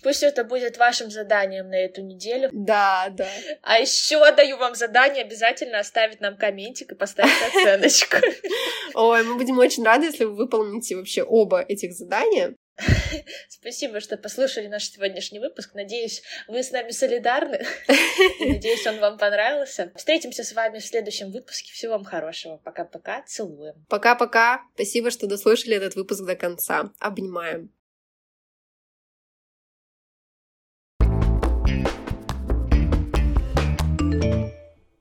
[0.04, 2.50] Пусть это будет вашим заданием на эту неделю.
[2.52, 3.28] Да, да.
[3.62, 8.18] А еще даю вам задание обязательно оставить нам комментик и поставить оценочку.
[8.96, 12.56] Ой, мы будем очень рады, если вы выполните вообще оба этих задания.
[13.50, 15.74] Спасибо, что послушали наш сегодняшний выпуск.
[15.74, 17.66] Надеюсь, вы с нами солидарны.
[18.40, 19.92] Надеюсь, он вам понравился.
[19.96, 21.72] Встретимся с вами в следующем выпуске.
[21.74, 22.58] Всего вам хорошего.
[22.58, 23.24] Пока-пока.
[23.24, 23.76] Целуем.
[23.90, 24.62] Пока-пока.
[24.76, 26.92] Спасибо, что дослушали этот выпуск до конца.
[27.00, 27.72] Обнимаем.